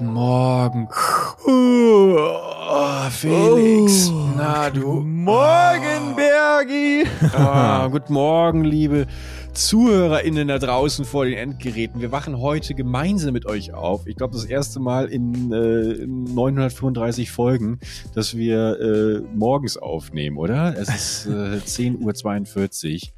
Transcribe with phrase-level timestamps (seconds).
[0.00, 0.88] Guten Morgen.
[1.46, 4.08] Oh, Felix.
[4.08, 5.02] Oh, Na du.
[5.02, 7.04] Morgen, Bergi.
[7.34, 9.06] Ah, guten Morgen, liebe
[9.52, 12.00] ZuhörerInnen da draußen vor den Endgeräten.
[12.00, 14.06] Wir wachen heute gemeinsam mit euch auf.
[14.06, 17.78] Ich glaube, das erste Mal in, äh, 935 Folgen,
[18.14, 20.74] dass wir äh, morgens aufnehmen, oder?
[20.78, 23.08] Es ist äh, 10.42 Uhr.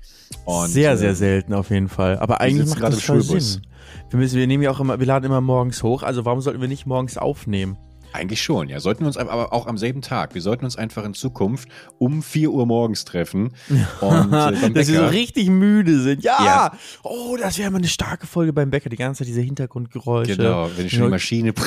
[0.45, 2.19] Und, sehr, äh, sehr selten auf jeden Fall.
[2.19, 3.55] Aber eigentlich macht gerade das voll Schulbus.
[3.55, 3.63] Sinn.
[4.11, 6.03] Wir, müssen, wir nehmen ja auch immer, wir laden immer morgens hoch.
[6.03, 7.77] Also warum sollten wir nicht morgens aufnehmen?
[8.15, 8.79] Eigentlich schon, ja.
[8.79, 10.35] Sollten wir uns aber auch am selben Tag.
[10.35, 13.55] Wir sollten uns einfach in Zukunft um 4 Uhr morgens treffen.
[14.01, 16.23] Und, äh, Dass wir so richtig müde sind.
[16.23, 16.45] Ja!
[16.45, 16.73] Ja.
[17.03, 18.91] Oh, das wäre mal eine starke Folge beim Bäcker.
[18.91, 20.37] Die ganze Zeit diese Hintergrundgeräusche.
[20.37, 21.55] Genau, wenn schon die Maschine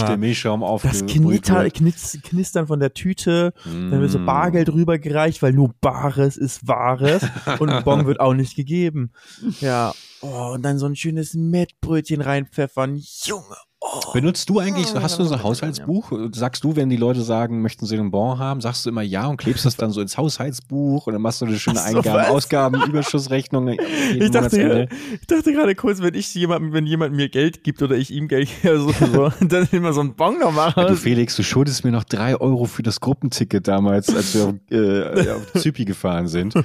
[0.00, 1.08] der Milchschaum Das aufgebrüht
[1.44, 1.74] Knitter, wird.
[1.74, 4.26] knitz, Knistern von der Tüte, dann wird so Mm.
[4.26, 7.22] Bargeld rübergereicht, weil nur Bares ist Wahres
[7.58, 9.12] und ein Bon wird auch nicht gegeben.
[9.60, 13.00] Ja, oh, und dann so ein schönes Mettbrötchen reinpfeffern.
[13.24, 14.12] Junge, oh.
[14.12, 15.42] Benutzt du eigentlich, Oh, hast du so ein.
[15.42, 16.12] Haushaltsbuch?
[16.32, 19.26] Sagst du, wenn die Leute sagen, möchten sie einen Bon haben, sagst du immer ja
[19.26, 22.12] und klebst das dann so ins Haushaltsbuch und dann machst du eine schöne so, Eingaben,
[22.12, 22.28] was?
[22.28, 23.68] Ausgaben, Überschussrechnung.
[23.68, 24.88] Ich dachte,
[25.20, 28.28] ich dachte gerade kurz, wenn ich jemand, wenn jemand mir Geld gibt oder ich ihm
[28.28, 30.96] Geld gebe, so, so, dann immer so ein Bon noch Ja, du.
[30.96, 35.30] Felix, du schuldest mir noch drei Euro für das Gruppenticket damals, als wir auf, äh,
[35.30, 36.54] auf Zypi gefahren sind.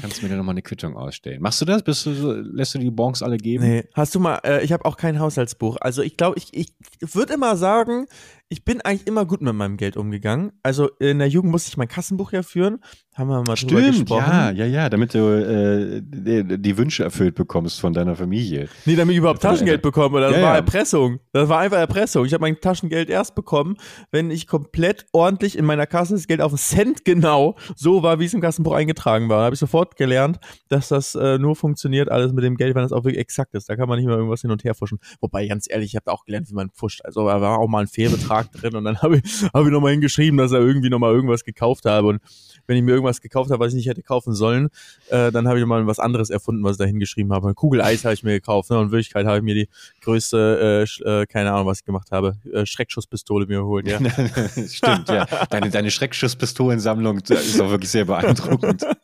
[0.00, 1.42] Kannst du mir da nochmal eine Quittung ausstellen?
[1.42, 1.82] Machst du das?
[1.82, 3.64] Bist du so, lässt du die Bons alle geben?
[3.64, 5.76] Nee, hast du mal, äh, ich habe auch kein Haushaltsbuch.
[5.80, 8.06] Also ich glaube, ich, ich würde immer sagen,
[8.50, 10.52] ich bin eigentlich immer gut mit meinem Geld umgegangen.
[10.62, 12.78] Also in der Jugend musste ich mein Kassenbuch ja führen.
[13.14, 14.30] Haben wir mal drüber Stimmt, gesprochen.
[14.30, 18.68] ja, ja, ja, damit du äh, die, die Wünsche erfüllt bekommst von deiner Familie.
[18.86, 20.20] Nee, damit ich überhaupt Das Taschengeld bekomme.
[20.20, 20.56] Das Ja, war ja.
[20.56, 21.18] Erpressung.
[21.32, 22.24] Das war einfach Erpressung.
[22.24, 23.76] Ich habe mein Taschengeld erst bekommen,
[24.12, 28.20] wenn ich komplett ordentlich in meiner Kasse das Geld auf einen Cent genau so war,
[28.20, 29.38] wie es im Kassenbuch eingetragen war.
[29.40, 30.38] Da habe ich sofort gelernt,
[30.68, 33.68] dass das äh, nur funktioniert, alles mit dem Geld, wenn es auch wirklich exakt ist.
[33.68, 35.00] Da kann man nicht mehr irgendwas hin und her fuschen.
[35.20, 37.00] Wobei, ganz ehrlich, ich habe auch gelernt, wie man pfuscht.
[37.04, 39.92] Also da war auch mal ein Fehlbetrag drin und dann habe ich, hab ich nochmal
[39.92, 42.08] hingeschrieben, dass er irgendwie nochmal irgendwas gekauft habe.
[42.08, 42.20] Und
[42.66, 44.68] wenn ich mir irgendwas gekauft habe, was ich nicht hätte kaufen sollen,
[45.08, 47.48] äh, dann habe ich mal was anderes erfunden, was ich da hingeschrieben habe.
[47.48, 48.78] Ein Kugeleis habe ich mir gekauft, ne?
[48.78, 49.68] Und in Wirklichkeit habe ich mir die
[50.02, 53.98] größte, äh, äh, keine Ahnung, was ich gemacht habe, äh, Schreckschusspistole mir geholt, ja.
[54.68, 55.26] Stimmt, ja.
[55.50, 58.84] Deine, deine Schreckschusspistolensammlung ist auch wirklich sehr beeindruckend.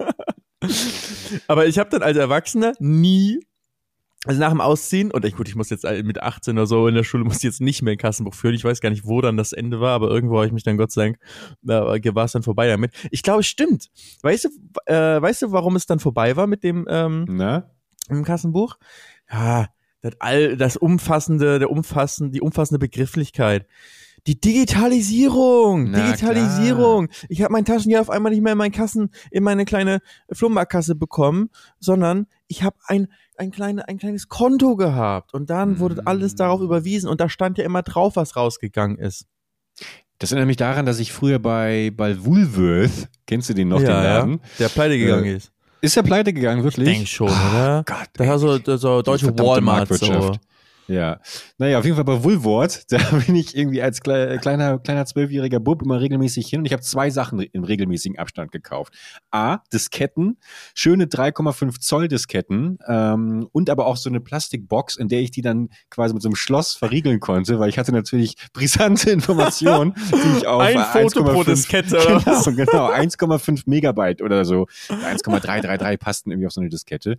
[1.47, 3.41] Aber ich habe dann als Erwachsener nie,
[4.25, 6.95] also nach dem Ausziehen, und ich, gut, ich muss jetzt mit 18 oder so in
[6.95, 8.55] der Schule, muss ich jetzt nicht mehr ein Kassenbuch führen.
[8.55, 10.77] Ich weiß gar nicht, wo dann das Ende war, aber irgendwo habe ich mich dann
[10.77, 11.19] Gott sei Dank,
[11.63, 12.93] da war es dann vorbei damit.
[13.11, 13.91] Ich glaube, es stimmt.
[14.23, 14.49] Weißt du,
[14.93, 17.71] äh, weißt du, warum es dann vorbei war mit dem, ähm, Na?
[18.09, 18.77] im Kassenbuch?
[19.31, 19.69] Ja,
[20.01, 23.67] das all, das umfassende, der umfassende, die umfassende Begrifflichkeit.
[24.27, 27.09] Die Digitalisierung, Na Digitalisierung.
[27.29, 30.01] Ich habe mein Taschengeld auf einmal nicht mehr in meinen Kassen, in meine kleine
[30.33, 35.97] Flohmarktkasse bekommen, sondern ich habe ein ein, kleine, ein kleines Konto gehabt und dann wurde
[36.03, 36.07] Mm.
[36.07, 39.27] alles darauf überwiesen und da stand ja immer drauf, was rausgegangen ist.
[40.19, 43.89] Das erinnert mich daran, dass ich früher bei, bei Woolworth, kennst du den noch, den
[43.89, 44.41] Laden?
[44.61, 45.51] der pleite gegangen Äh, ist.
[45.81, 46.87] Ist der pleite gegangen, wirklich?
[46.87, 47.83] Ich denke schon, oder?
[47.85, 50.33] Gott, Das war so, so deutsche Walmart so.
[50.87, 51.21] Ja.
[51.59, 55.61] Naja, auf jeden Fall bei Woolworth, da bin ich irgendwie als kle kleiner, kleiner zwölfjähriger
[55.61, 58.93] Bub immer regelmäßig hin und ich habe zwei Sachen im regelmäßigen Abstand gekauft.
[59.31, 60.39] A, Disketten,
[60.75, 65.43] schöne 3,5 Zoll Disketten ähm, und aber auch so eine Plastikbox, in der ich die
[65.43, 70.39] dann quasi mit so einem Schloss verriegeln konnte, weil ich hatte natürlich brisante Informationen, die
[70.39, 74.67] ich auf Ein Foto pro 1,5 Diskette, Genau, genau, 1,5 Megabyte oder so.
[74.89, 77.17] 1,333 passten irgendwie auf so eine Diskette.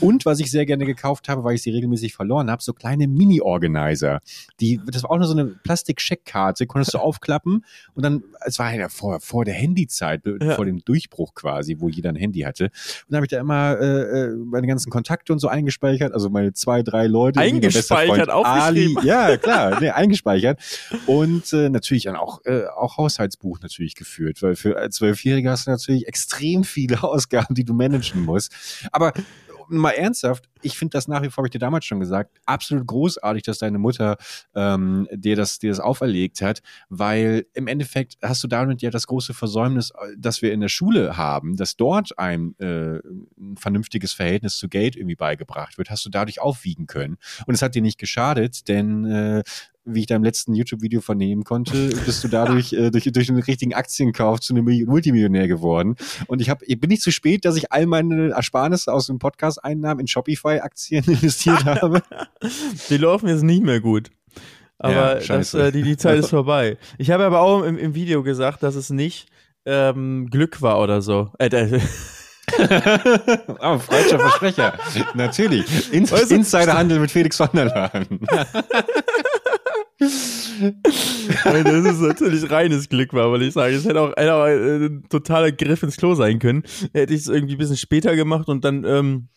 [0.00, 2.99] Und was ich sehr gerne gekauft habe, weil ich sie regelmäßig verloren habe, so kleine
[3.08, 4.20] Mini-Organizer.
[4.60, 8.72] Die, das war auch nur so eine Plastik-Scheckkarte, konntest du aufklappen und dann, es war
[8.74, 10.54] ja vor, vor der Handyzeit, Ja.
[10.54, 12.64] vor dem Durchbruch quasi, wo jeder ein Handy hatte.
[12.64, 12.72] Und
[13.08, 16.52] dann habe ich da immer äh, äh, meine ganzen Kontakte und so eingespeichert, also meine
[16.52, 17.40] zwei, drei Leute.
[17.40, 19.06] Eingespeichert, Freund Ali, aufgeschrieben.
[19.06, 20.58] ja, klar, nee, eingespeichert.
[21.06, 25.66] Und äh, natürlich dann auch, äh, auch Haushaltsbuch natürlich geführt, weil für als Zwölfjähriger hast
[25.66, 28.52] du natürlich extrem viele Ausgaben, die du managen musst.
[28.92, 29.12] Aber
[29.70, 32.86] mal ernsthaft, ich finde das nach wie vor, habe ich dir damals schon gesagt, absolut
[32.86, 34.16] großartig, dass deine Mutter
[34.54, 39.06] ähm, dir, das, dir das auferlegt hat, weil im Endeffekt hast du damit ja das
[39.06, 42.98] große Versäumnis, äh, das wir in der Schule haben, dass dort ein, äh,
[43.38, 47.16] ein vernünftiges Verhältnis zu Geld irgendwie beigebracht wird, hast du dadurch aufwiegen können.
[47.46, 49.42] Und es hat dir nicht geschadet, denn äh,
[49.94, 53.42] wie ich da im letzten YouTube-Video vernehmen konnte, bist du dadurch äh, durch, durch einen
[53.42, 55.96] richtigen Aktienkauf zu einem Mil- Multimillionär geworden.
[56.26, 59.18] Und ich, hab, ich bin nicht zu spät, dass ich all meine Ersparnisse aus dem
[59.18, 62.02] Podcast-Einnahmen in Shopify-Aktien investiert habe.
[62.90, 64.10] Die laufen jetzt nicht mehr gut.
[64.78, 66.78] Aber Ja, das, äh, die, die Zeit ist vorbei.
[66.96, 69.28] Ich habe aber auch im, im Video gesagt, dass es nicht
[69.66, 71.30] ähm, Glück war oder so.
[71.38, 71.78] Äh, äh,
[73.60, 74.72] oh, falscher Versprecher.
[75.14, 75.92] Natürlich.
[75.92, 78.20] In Weißt du- Insiderhandel mit Felix von der Laden.
[80.00, 85.04] Das ist natürlich reines Glück, war, weil ich sage, es hätte auch, hätte auch ein
[85.08, 86.62] totaler Griff ins Klo sein können.
[86.92, 89.28] Hätte ich es irgendwie ein bisschen später gemacht und dann ähm,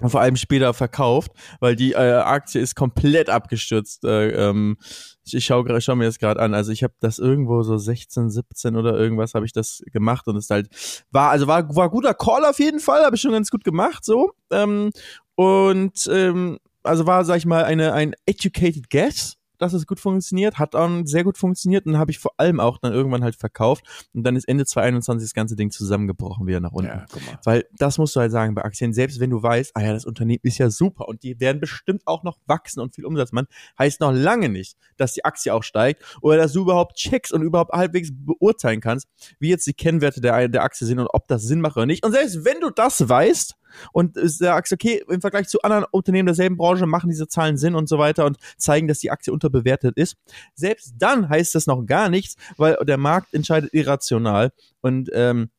[0.00, 4.04] vor allem später verkauft, weil die äh, Aktie ist komplett abgestürzt.
[4.04, 4.76] Äh, ähm,
[5.24, 6.54] ich, ich schaue schau mir das gerade an.
[6.54, 10.36] Also ich habe das irgendwo so 16, 17 oder irgendwas habe ich das gemacht und
[10.36, 10.68] es halt
[11.10, 14.04] war also war war guter Call auf jeden Fall, habe ich schon ganz gut gemacht
[14.04, 14.90] so ähm,
[15.34, 20.58] und ähm, also war sag ich mal eine ein educated guess dass es gut funktioniert,
[20.58, 23.84] hat dann sehr gut funktioniert und habe ich vor allem auch dann irgendwann halt verkauft
[24.12, 26.90] und dann ist Ende 2021 das ganze Ding zusammengebrochen wieder nach unten.
[26.90, 27.06] Ja,
[27.44, 30.04] Weil das musst du halt sagen bei Aktien, selbst wenn du weißt, ah ja, das
[30.04, 33.46] Unternehmen ist ja super und die werden bestimmt auch noch wachsen und viel Umsatz machen,
[33.78, 37.42] heißt noch lange nicht, dass die Aktie auch steigt oder dass du überhaupt checkst und
[37.42, 39.08] überhaupt halbwegs beurteilen kannst,
[39.38, 42.04] wie jetzt die Kennwerte der, der Aktie sind und ob das Sinn macht oder nicht.
[42.04, 43.54] Und selbst wenn du das weißt,
[43.92, 47.88] und sagst, okay, im Vergleich zu anderen Unternehmen derselben Branche machen diese Zahlen Sinn und
[47.88, 50.16] so weiter und zeigen, dass die Aktie unterbewertet ist.
[50.54, 55.50] Selbst dann heißt das noch gar nichts, weil der Markt entscheidet irrational und ähm,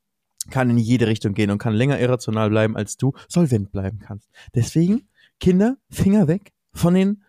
[0.50, 4.30] kann in jede Richtung gehen und kann länger irrational bleiben, als du solvent bleiben kannst.
[4.54, 5.08] Deswegen,
[5.40, 7.24] Kinder, Finger weg von den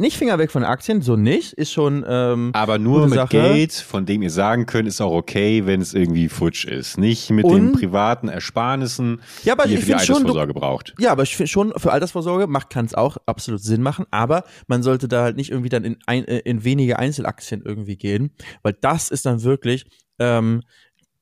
[0.00, 2.04] nicht Finger weg von Aktien, so nicht, ist schon.
[2.08, 3.28] Ähm, Aber nur mit Sache.
[3.28, 6.98] Geld, von dem ihr sagen könnt, ist auch okay, wenn es irgendwie futsch ist.
[6.98, 10.94] Nicht mit Und, den privaten Ersparnissen, ja, aber die ihr für die Altersvorsorge schon, braucht.
[10.98, 14.44] Ja, aber ich finde schon, für Altersvorsorge macht kann es auch absolut Sinn machen, aber
[14.66, 18.30] man sollte da halt nicht irgendwie dann in, ein, äh, in wenige Einzelaktien irgendwie gehen,
[18.62, 19.84] weil das ist dann wirklich.
[20.18, 20.62] Ähm,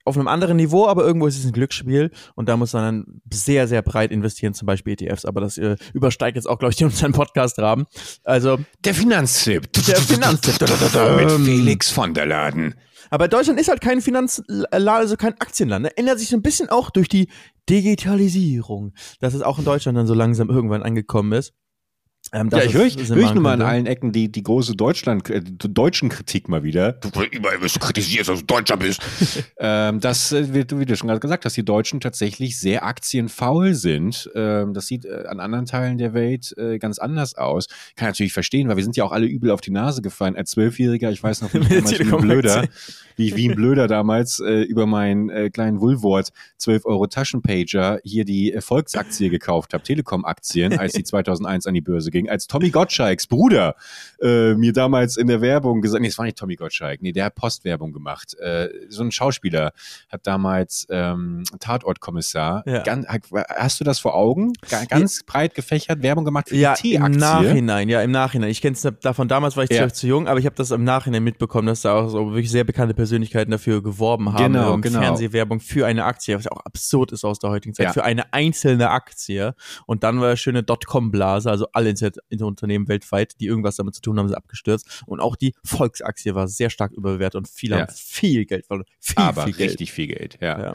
[0.08, 3.20] auf einem anderen Niveau, aber irgendwo ist es ein Glücksspiel und da muss man dann
[3.32, 6.82] sehr, sehr breit investieren, zum Beispiel ETFs, aber das äh, übersteigt jetzt auch, glaube ich,
[6.84, 7.86] unseren Podcast-Rahmen.
[8.24, 9.72] Also der Finanztipp.
[9.72, 10.60] Der Finanztipp.
[11.16, 12.74] Mit Felix von der Laden.
[13.10, 15.84] Aber Deutschland ist halt kein Finanzland, also kein Aktienland.
[15.84, 15.96] Ne?
[15.96, 17.28] Ändert sich so ein bisschen auch durch die
[17.68, 21.54] Digitalisierung, dass es auch in Deutschland dann so langsam irgendwann angekommen ist.
[22.32, 24.74] Ähm, ja, ich höre ich, hör ich nur mal an allen Ecken die, die große
[24.74, 26.92] Deutschland, äh, deutschen Kritik mal wieder.
[26.92, 29.00] Du überall wirst du kritisierst, dass du Deutscher bist.
[29.58, 33.74] ähm, dass, äh, wie, wie, du schon gerade gesagt hast, die Deutschen tatsächlich sehr aktienfaul
[33.74, 34.30] sind.
[34.34, 37.66] Ähm, das sieht äh, an anderen Teilen der Welt äh, ganz anders aus.
[37.96, 40.36] Kann natürlich verstehen, weil wir sind ja auch alle übel auf die Nase gefallen.
[40.36, 42.68] Als Zwölfjähriger, ich weiß noch, wie, damals wie ein Blöder,
[43.16, 48.24] wie, wie ein Blöder damals äh, über meinen äh, kleinen Woolworth 12 Euro Taschenpager hier
[48.26, 52.70] die Volksaktie gekauft habe, Telekom-Aktien, als die 2001 an die Börse ging ging, als Tommy
[52.70, 53.74] Gottschalks Bruder
[54.20, 57.26] äh, mir damals in der Werbung gesagt, nee, es war nicht Tommy Gottschalk, nee, der
[57.26, 58.34] hat Postwerbung gemacht.
[58.38, 59.72] Äh, so ein Schauspieler
[60.10, 62.62] hat damals ähm, Tatortkommissar.
[62.66, 62.82] Ja.
[62.82, 63.06] Ganz,
[63.56, 64.52] hast du das vor Augen?
[64.88, 65.24] Ganz ja.
[65.26, 67.14] breit gefächert Werbung gemacht für ja, die T-Aktie.
[67.14, 68.50] im Nachhinein, ja, im Nachhinein.
[68.50, 69.88] Ich kenne es davon damals war ich ja.
[69.88, 72.64] zu jung, aber ich habe das im Nachhinein mitbekommen, dass da auch so wirklich sehr
[72.64, 75.00] bekannte Persönlichkeiten dafür geworben haben, genau, genau.
[75.00, 78.90] Fernsehwerbung für eine Aktie, was auch absurd ist aus der heutigen Zeit, für eine einzelne
[78.90, 79.54] Aktie.
[79.86, 81.94] Und dann war eine schöne Dotcom-Blase, also alle
[82.28, 85.02] Internetunternehmen weltweit, die irgendwas damit zu tun haben, sind abgestürzt.
[85.06, 87.82] Und auch die Volksaktie war sehr stark überbewertet und viele ja.
[87.82, 88.86] haben viel Geld verloren.
[89.00, 90.58] Viel, Aber viel richtig viel Geld, ja.
[90.60, 90.72] ja.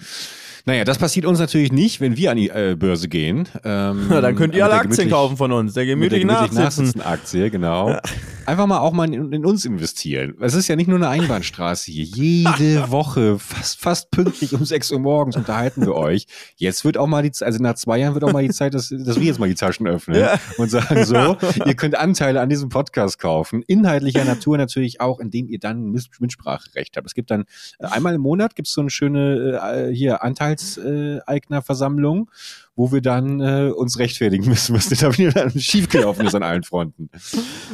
[0.65, 3.49] Naja, das passiert uns natürlich nicht, wenn wir an die äh, Börse gehen.
[3.65, 7.01] Ähm, Na, dann könnt ihr alle Aktien kaufen von uns, der gemütlich, der gemütlich nachsitzen.
[7.01, 7.89] Aktie, genau.
[7.89, 8.01] Ja.
[8.45, 10.35] Einfach mal auch mal in, in, uns investieren.
[10.39, 12.05] Es ist ja nicht nur eine Einbahnstraße hier.
[12.05, 16.27] Jede Woche, fast, fast pünktlich um 6 Uhr morgens unterhalten wir euch.
[16.55, 18.73] Jetzt wird auch mal die Zeit, also nach zwei Jahren wird auch mal die Zeit,
[18.73, 20.39] dass, dass wir jetzt mal die Taschen öffnen ja.
[20.57, 21.15] und sagen so,
[21.65, 23.63] ihr könnt Anteile an diesem Podcast kaufen.
[23.67, 27.07] Inhaltlicher Natur natürlich auch, indem ihr dann Mitspracherecht habt.
[27.07, 27.45] Es gibt dann
[27.79, 32.29] äh, einmal im Monat gibt es so eine schöne äh, hier Anteil Mehrheitseignerversammlung,
[32.75, 37.09] wo wir dann äh, uns rechtfertigen müssen, was da wieder schiefgelaufen ist an allen Fronten.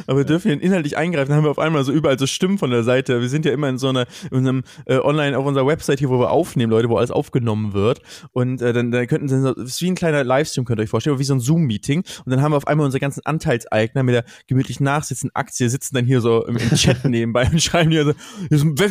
[0.06, 2.70] Aber wir dürfen hier inhaltlich eingreifen, haben wir auf einmal so überall so Stimmen von
[2.70, 3.20] der Seite.
[3.20, 6.10] Wir sind ja immer in so einer, in unserem äh, online auf unserer Website hier,
[6.10, 8.00] wo wir aufnehmen, Leute, wo alles aufgenommen wird.
[8.32, 10.90] Und äh, dann, dann könnten sie so, ist wie ein kleiner Livestream, könnt ihr euch
[10.90, 12.04] vorstellen, wie so ein Zoom-Meeting.
[12.24, 15.94] Und dann haben wir auf einmal unsere ganzen Anteilseigner mit der gemütlich nachsitzenden Aktie, sitzen
[15.94, 18.12] dann hier so im, im Chat nebenbei und schreiben hier so,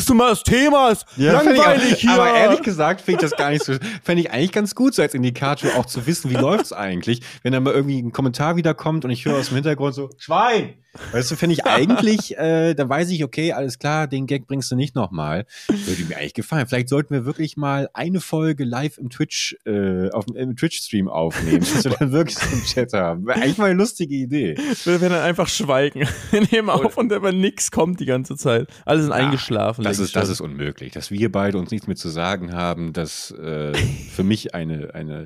[0.09, 2.11] du mal das Thema, ist ja, langweilig auch, hier.
[2.11, 3.73] Aber ehrlich gesagt finde ich das gar nicht so,
[4.03, 7.53] fände ich eigentlich ganz gut, so als Indikator auch zu wissen, wie läuft's eigentlich, wenn
[7.53, 10.75] dann mal irgendwie ein Kommentar wiederkommt und ich höre aus dem Hintergrund so, Schwein!
[11.11, 14.71] Weißt du, finde ich eigentlich, äh, da weiß ich, okay, alles klar, den Gag bringst
[14.71, 15.45] du nicht nochmal.
[15.67, 16.67] Würde mir eigentlich gefallen.
[16.67, 21.59] Vielleicht sollten wir wirklich mal eine Folge live im Twitch, äh, auf, im Twitch-Stream aufnehmen,
[21.59, 23.27] dass wir dann wirklich so einen Chat haben.
[23.27, 24.55] Wäre eigentlich mal eine lustige Idee.
[24.83, 26.07] Wir werden dann einfach schweigen.
[26.31, 28.67] Wir nehmen auf und aber nix kommt die ganze Zeit.
[28.85, 29.83] Alle sind Ach, eingeschlafen.
[29.83, 30.91] Das ist, das ist unmöglich.
[30.91, 35.25] Dass wir beide uns nichts mehr zu sagen haben, das äh, für mich eine, eine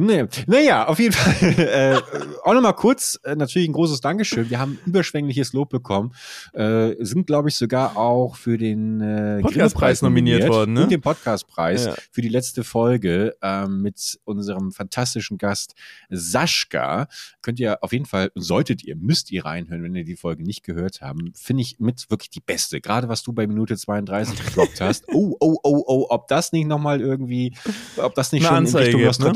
[0.00, 0.24] Nee.
[0.46, 1.30] Naja, auf jeden Fall.
[1.70, 2.00] Äh,
[2.44, 4.50] auch nochmal kurz, äh, natürlich ein großes Dankeschön.
[4.50, 6.12] Wir haben überschwängliches Lob bekommen.
[6.52, 10.82] Äh, sind, glaube ich, sogar auch für den äh, Podcastpreis nominiert worden, ne?
[10.84, 11.94] Und den Podcastpreis Ja.
[12.10, 15.74] für die letzte Folge ähm, mit unserem fantastischen Gast
[16.08, 17.08] Saschka.
[17.42, 20.62] Könnt ihr auf jeden Fall, solltet ihr, müsst ihr reinhören, wenn ihr die Folge nicht
[20.64, 21.32] gehört haben.
[21.34, 22.80] Finde ich mit wirklich die beste.
[22.80, 25.04] Gerade was du bei Minute 32 gedroppt hast.
[25.08, 27.54] Oh, oh, oh, oh, ob das nicht nochmal irgendwie,
[27.96, 29.32] ob das nicht Eine schon Anzeige in Richtung gibt, ne?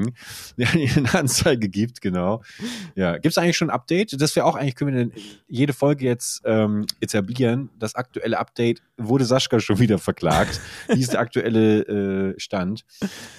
[0.00, 0.14] ging.
[0.56, 2.42] Ja, eine Anzeige gibt, genau.
[2.94, 4.20] Ja, gibt es eigentlich schon ein Update?
[4.20, 5.12] Das wäre auch eigentlich, können wir denn
[5.48, 7.70] jede Folge jetzt ähm, etablieren.
[7.78, 10.60] Das aktuelle Update wurde Sascha schon wieder verklagt.
[10.88, 12.84] Wie ist der aktuelle äh, Stand?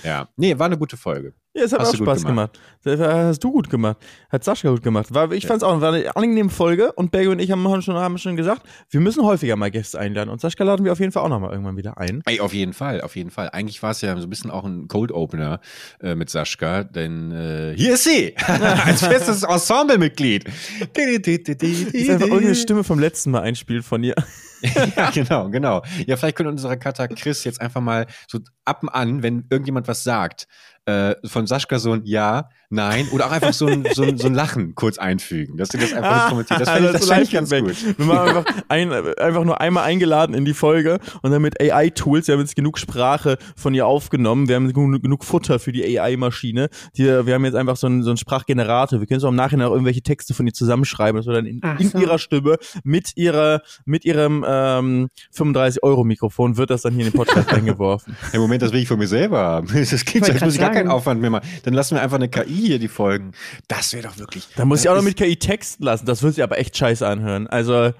[0.03, 1.33] Ja, nee, war eine gute Folge.
[1.53, 2.57] Ja, es hat Hast auch Spaß gemacht.
[2.83, 3.97] Das hast du gut gemacht.
[4.29, 5.13] Hat Sascha gut gemacht.
[5.13, 8.17] War, ich fand's auch war eine angenehme Folge und Berge und ich haben schon, haben
[8.17, 10.29] schon gesagt, wir müssen häufiger mal Gäste einladen.
[10.29, 12.21] Und Sascha laden wir auf jeden Fall auch nochmal irgendwann wieder ein.
[12.25, 13.49] Ey, auf jeden Fall, auf jeden Fall.
[13.51, 15.59] Eigentlich war es ja so ein bisschen auch ein Cold Opener
[16.01, 20.45] äh, mit Sascha, denn äh, hier ist sie, als festes Ensemblemitglied.
[20.95, 24.15] Ist einfach irgendeine Stimme vom letzten Mal einspielt von ihr.
[24.95, 25.81] ja, genau, genau.
[26.05, 29.87] Ja, vielleicht können unsere Cutter Chris jetzt einfach mal so ab und an, wenn irgendjemand
[29.87, 30.47] was sagt,
[30.85, 34.27] äh, von Sascha so ein Ja, Nein oder auch einfach so ein, so ein, so
[34.27, 36.61] ein Lachen kurz einfügen, dass du das einfach kommentiert.
[36.61, 37.97] Das fände ich, das ist fänd ich ganz Live-Feedback.
[37.97, 37.99] gut.
[37.99, 42.27] Wir machen einfach, ein, einfach nur einmal eingeladen in die Folge und dann mit AI-Tools,
[42.27, 46.69] wir haben jetzt genug Sprache von ihr aufgenommen, wir haben genug, Futter für die AI-Maschine.
[46.93, 49.01] Wir haben jetzt einfach so einen, so einen Sprachgenerator.
[49.01, 51.61] Wir können so im Nachhinein auch irgendwelche Texte von ihr zusammenschreiben, dass wir dann in,
[51.77, 51.99] in so.
[51.99, 57.49] ihrer Stimme mit ihrer, mit ihrem ähm, 35-Euro-Mikrofon wird das dann hier in den Podcast
[57.53, 58.15] eingeworfen.
[58.31, 59.67] Im Moment, das will ich von mir selber haben.
[59.91, 60.91] Das klingt als muss ich gar keinen.
[60.91, 61.47] Aufwand mehr machen.
[61.63, 63.31] Dann lassen wir einfach eine KI hier die Folgen.
[63.67, 64.47] Das wäre doch wirklich.
[64.55, 66.05] Da muss ich auch noch mit KI texten lassen.
[66.05, 67.47] Das wird sich aber echt scheiße anhören.
[67.47, 67.91] Also,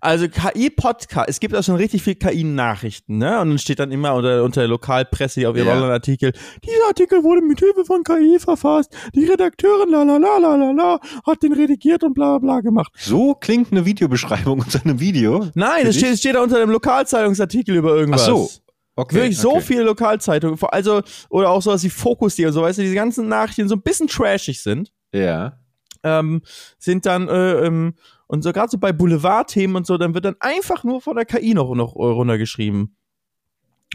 [0.00, 3.40] also KI-Podcast, es gibt auch schon richtig viel KI-Nachrichten, ne?
[3.40, 5.74] Und dann steht dann immer unter, unter der Lokalpresse auf ihrem Ja.
[5.74, 6.32] Online-Artikel,
[6.64, 8.94] dieser Artikel wurde mit Hilfe von KI verfasst.
[9.14, 12.92] Die Redakteurin la la la la la la hat den redigiert und bla bla gemacht.
[12.96, 15.46] So klingt eine Videobeschreibung unter einem Video.
[15.54, 18.26] Nein, es steht, steht da unter dem Lokalzeitungsartikel über Ach irgendwas.
[18.26, 18.50] so.
[18.98, 19.14] Okay.
[19.16, 19.60] Wirklich so okay.
[19.60, 23.62] viele Lokalzeitungen, also, oder auch sowas wie Fokus.de und so, weißt du, diese ganzen Nachrichten
[23.62, 24.90] die so ein bisschen trashig sind.
[25.12, 25.58] Ja.
[26.02, 26.42] ähm,
[26.78, 27.94] sind dann äh, ähm,
[28.26, 31.26] und so gerade so bei Boulevardthemen und so, dann wird dann einfach nur von der
[31.26, 32.96] KI noch noch äh, runtergeschrieben.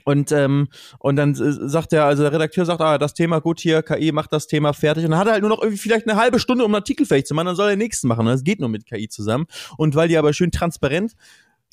[0.06, 0.68] Und ähm,
[1.00, 4.12] und dann äh, sagt der, also der Redakteur sagt, ah, das Thema gut hier, KI
[4.12, 6.40] macht das Thema fertig und dann hat er halt nur noch irgendwie vielleicht eine halbe
[6.40, 8.22] Stunde, um einen Artikel fertig zu machen, dann soll er den nächsten machen.
[8.22, 9.46] Und das geht nur mit KI zusammen.
[9.78, 11.14] Und weil die aber schön transparent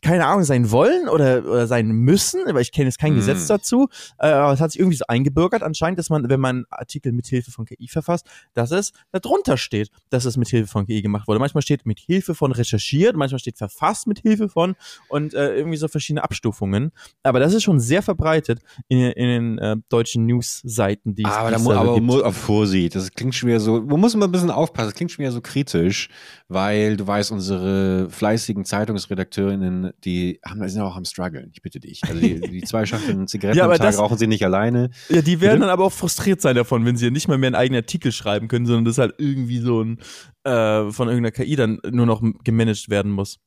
[0.03, 3.17] keine Ahnung, sein wollen oder, oder sein müssen, aber ich kenne jetzt kein Mhm.
[3.17, 3.89] Gesetz dazu,
[4.19, 7.27] äh, aber es hat sich irgendwie so eingebürgert anscheinend, dass man, wenn man Artikel mit
[7.27, 11.27] Hilfe von KI verfasst, dass es darunter steht, dass es mit Hilfe von KI gemacht
[11.27, 11.41] wurde.
[11.41, 14.77] Manchmal steht mit Hilfe von recherchiert, manchmal steht verfasst mit Hilfe von
[15.09, 16.93] und äh, irgendwie so verschiedene Abstufungen.
[17.23, 21.49] Aber das ist schon sehr verbreitet in, in den äh, deutschen News-Seiten, die es aber
[21.49, 22.25] die da es muss aber gibt.
[22.25, 22.95] auf Vorsicht.
[22.95, 23.81] Das klingt schon wieder so.
[23.81, 24.89] Man muss immer ein bisschen aufpassen.
[24.89, 26.09] Das klingt schon wieder so kritisch,
[26.49, 31.51] weil du weißt, unsere fleißigen Zeitungsredakteurinnen, die haben, sind auch am struggeln.
[31.53, 32.03] Ich bitte dich.
[32.05, 34.91] Also die, die zwei Schachteln Zigaretten Ja, am Tag das- rauchen sie nicht alleine.
[35.09, 35.61] Ja, die werden Bitte?
[35.61, 38.49] dann aber auch frustriert sein davon, wenn sie nicht mal mehr einen eigenen Artikel schreiben
[38.49, 39.99] können, sondern das halt irgendwie so ein
[40.45, 43.39] äh, von irgendeiner KI dann nur noch gemanagt werden muss.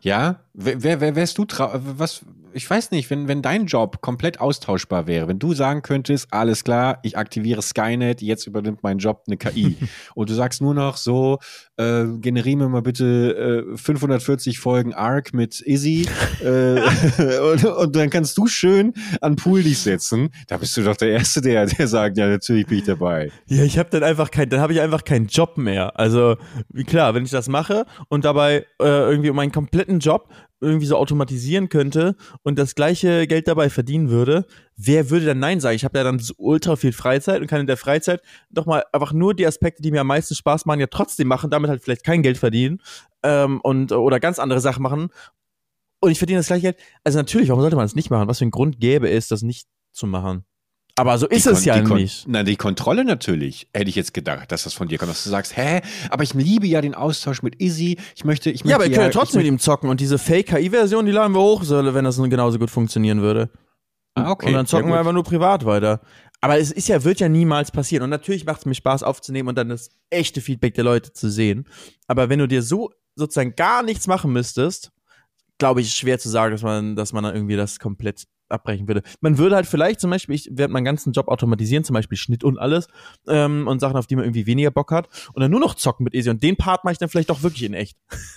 [0.00, 4.00] Ja, wer, wer, wer wärst du trau was ich weiß nicht, wenn wenn dein Job
[4.00, 8.98] komplett austauschbar wäre, wenn du sagen könntest, alles klar, ich aktiviere Skynet, jetzt übernimmt mein
[8.98, 9.76] Job eine KI
[10.14, 11.38] und du sagst nur noch so,
[11.76, 16.08] äh, generiere mir mal bitte äh, 540 Folgen Arc mit Izzy
[16.42, 16.80] äh,
[17.52, 20.30] und, und dann kannst du schön an Pool dich setzen.
[20.46, 23.30] Da bist du doch der erste, der der sagt, ja, natürlich bin ich dabei.
[23.46, 25.98] Ja, ich habe dann einfach kein, dann habe ich einfach keinen Job mehr.
[25.98, 26.36] Also
[26.70, 30.28] wie klar, wenn ich das mache und dabei äh, irgendwie meinen kompletten Job
[30.60, 34.46] irgendwie so automatisieren könnte und das gleiche Geld dabei verdienen würde,
[34.76, 35.76] wer würde dann nein sagen?
[35.76, 38.84] Ich habe ja dann so ultra viel Freizeit und kann in der Freizeit doch mal
[38.92, 41.82] einfach nur die Aspekte, die mir am meisten Spaß machen, ja trotzdem machen, damit halt
[41.82, 42.80] vielleicht kein Geld verdienen
[43.22, 45.10] ähm, und oder ganz andere Sachen machen
[46.00, 46.76] und ich verdiene das gleiche Geld.
[47.04, 48.28] Also natürlich, warum sollte man das nicht machen?
[48.28, 50.44] Was für ein Grund gäbe es, das nicht zu machen?
[50.98, 52.24] Aber so ist Die es ja nicht.
[52.26, 55.30] Na, die Kontrolle natürlich, hätte ich jetzt gedacht, dass das von dir kommt, dass du
[55.30, 58.74] sagst, hä, aber ich liebe ja den Austausch mit Izzy, ich möchte, ich möchte Ja,
[58.74, 61.62] aber ihr könnt ja trotzdem mit ihm zocken und diese Fake-KI-Version, die laden wir hoch,
[61.68, 63.48] wenn das genauso gut funktionieren würde.
[64.14, 64.48] Ah, okay.
[64.48, 66.00] Und dann zocken ja, wir einfach nur privat weiter.
[66.40, 68.02] Aber es ist ja, wird ja niemals passieren.
[68.02, 71.30] Und natürlich macht es mir Spaß aufzunehmen und dann das echte Feedback der Leute zu
[71.30, 71.68] sehen.
[72.08, 74.90] Aber wenn du dir so sozusagen gar nichts machen müsstest,
[75.58, 78.88] glaube ich, ist schwer zu sagen, dass man, dass man dann irgendwie das komplett abbrechen
[78.88, 79.02] würde.
[79.20, 82.44] Man würde halt vielleicht zum Beispiel, ich werde meinen ganzen Job automatisieren, zum Beispiel Schnitt
[82.44, 82.88] und alles,
[83.26, 86.04] ähm, und Sachen, auf die man irgendwie weniger Bock hat, und dann nur noch zocken
[86.04, 86.30] mit Easy.
[86.30, 87.96] Und den Part mache ich dann vielleicht auch wirklich in echt.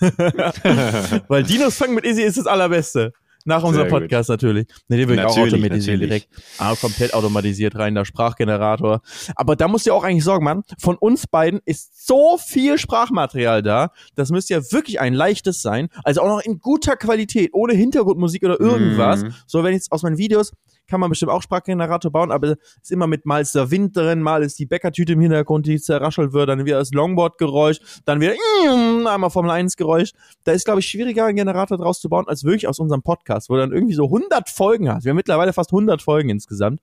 [1.28, 3.12] Weil Dinos fangen mit Easy ist das allerbeste.
[3.44, 4.66] Nach unserem Sehr Podcast natürlich.
[4.88, 6.28] Ne, den will ich auch automatisieren natürlich.
[6.28, 6.28] direkt.
[6.58, 9.02] Ah, komplett automatisiert rein, der Sprachgenerator.
[9.34, 10.62] Aber da musst du auch eigentlich sorgen, Mann.
[10.78, 13.90] Von uns beiden ist so viel Sprachmaterial da.
[14.14, 15.88] Das müsste ja wirklich ein leichtes sein.
[16.04, 19.24] Also auch noch in guter Qualität, ohne Hintergrundmusik oder irgendwas.
[19.24, 19.34] Mhm.
[19.46, 20.52] So, wenn jetzt aus meinen Videos
[20.88, 23.96] kann man bestimmt auch Sprachgenerator bauen, aber es ist immer mit mal ist der Wind
[23.96, 28.20] drin, mal ist die Bäckertüte im Hintergrund, die zerraschelt wird, dann wieder das Longboard-Geräusch, dann
[28.20, 28.34] wieder
[29.08, 30.12] einmal Formel 1-Geräusch.
[30.44, 33.48] Da ist, glaube ich, schwieriger, einen Generator draus zu bauen, als wirklich aus unserem Podcast,
[33.48, 35.04] wo du dann irgendwie so 100 Folgen hast.
[35.04, 36.80] Wir haben mittlerweile fast 100 Folgen insgesamt,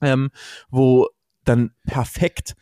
[0.00, 0.30] ähm,
[0.70, 1.08] wo
[1.44, 2.54] dann perfekt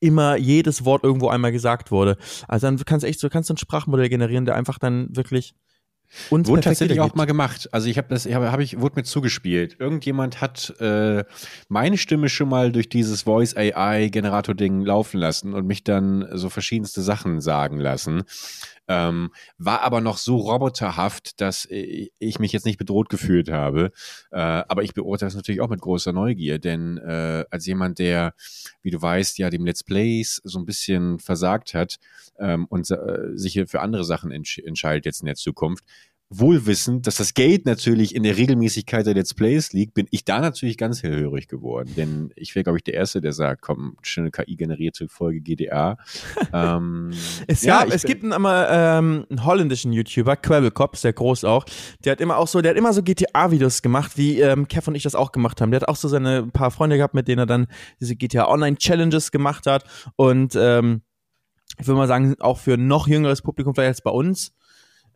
[0.00, 2.16] immer jedes Wort irgendwo einmal gesagt wurde.
[2.48, 5.54] Also dann kannst du echt so kannst du ein Sprachmodell generieren, der einfach dann wirklich
[6.30, 7.68] uns Wurde tatsächlich auch mal gemacht.
[7.72, 9.76] Also ich habe das, habe hab ich, wurde mir zugespielt.
[9.78, 11.24] Irgendjemand hat äh,
[11.68, 16.26] meine Stimme schon mal durch dieses Voice AI Generator Ding laufen lassen und mich dann
[16.32, 18.24] so verschiedenste Sachen sagen lassen.
[18.88, 23.92] Ähm, war aber noch so roboterhaft, dass ich ich mich jetzt nicht bedroht gefühlt habe.
[24.30, 28.34] Äh, aber ich beurteile das natürlich auch mit großer Neugier, denn äh, als jemand, der,
[28.82, 31.96] wie du weißt, ja dem Let's Plays so ein bisschen versagt hat
[32.38, 35.84] ähm, und äh, sich für andere Sachen entsch entscheidet jetzt in der Zukunft,
[36.28, 40.40] wohlwissend, dass das Geld natürlich in der Regelmäßigkeit der Let's Plays liegt, bin ich da
[40.40, 41.92] natürlich ganz hellhörig geworden.
[41.96, 45.98] Denn ich wäre, glaube ich, der Erste, der sagt, komm, schöne KI-generierte Folge GDA.
[46.52, 47.12] ähm,
[47.46, 51.64] Es, ja, gab, es gibt einen, einmal, ähm, einen holländischen YouTuber, Quabbelkop, sehr groß auch.
[52.04, 54.96] Der hat immer auch so, der hat immer so GTA-Videos gemacht, wie ähm, Kev und
[54.96, 55.70] ich das auch gemacht haben.
[55.70, 57.66] Der hat auch so seine paar Freunde gehabt, mit denen er dann
[58.00, 59.84] diese GTA Online Challenges gemacht hat.
[60.16, 61.02] Und ähm,
[61.78, 64.52] ich würde mal sagen, auch für ein noch jüngeres Publikum vielleicht als bei uns.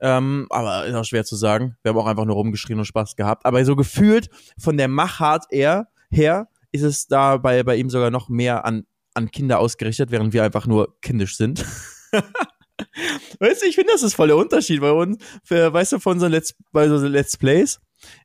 [0.00, 1.76] Ähm, aber ist auch schwer zu sagen.
[1.82, 3.44] Wir haben auch einfach nur rumgeschrien und Spaß gehabt.
[3.44, 8.10] Aber so gefühlt von der Machart eher her ist es da bei, bei ihm sogar
[8.10, 11.64] noch mehr an, an Kinder ausgerichtet, während wir einfach nur kindisch sind.
[13.40, 15.22] weißt du, ich finde, das ist voll der Unterschied bei uns.
[15.44, 17.80] Für, weißt du, von unseren Let's, bei so Let's Plays,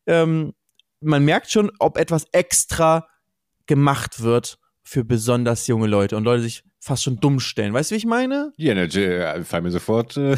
[0.05, 0.53] ähm,
[1.01, 3.07] man merkt schon, ob etwas extra
[3.65, 7.73] gemacht wird für besonders junge Leute und Leute sich fast schon dumm stellen.
[7.73, 8.53] Weißt du, wie ich meine?
[8.57, 10.37] Ja, ne, äh, fallen mir sofort, äh,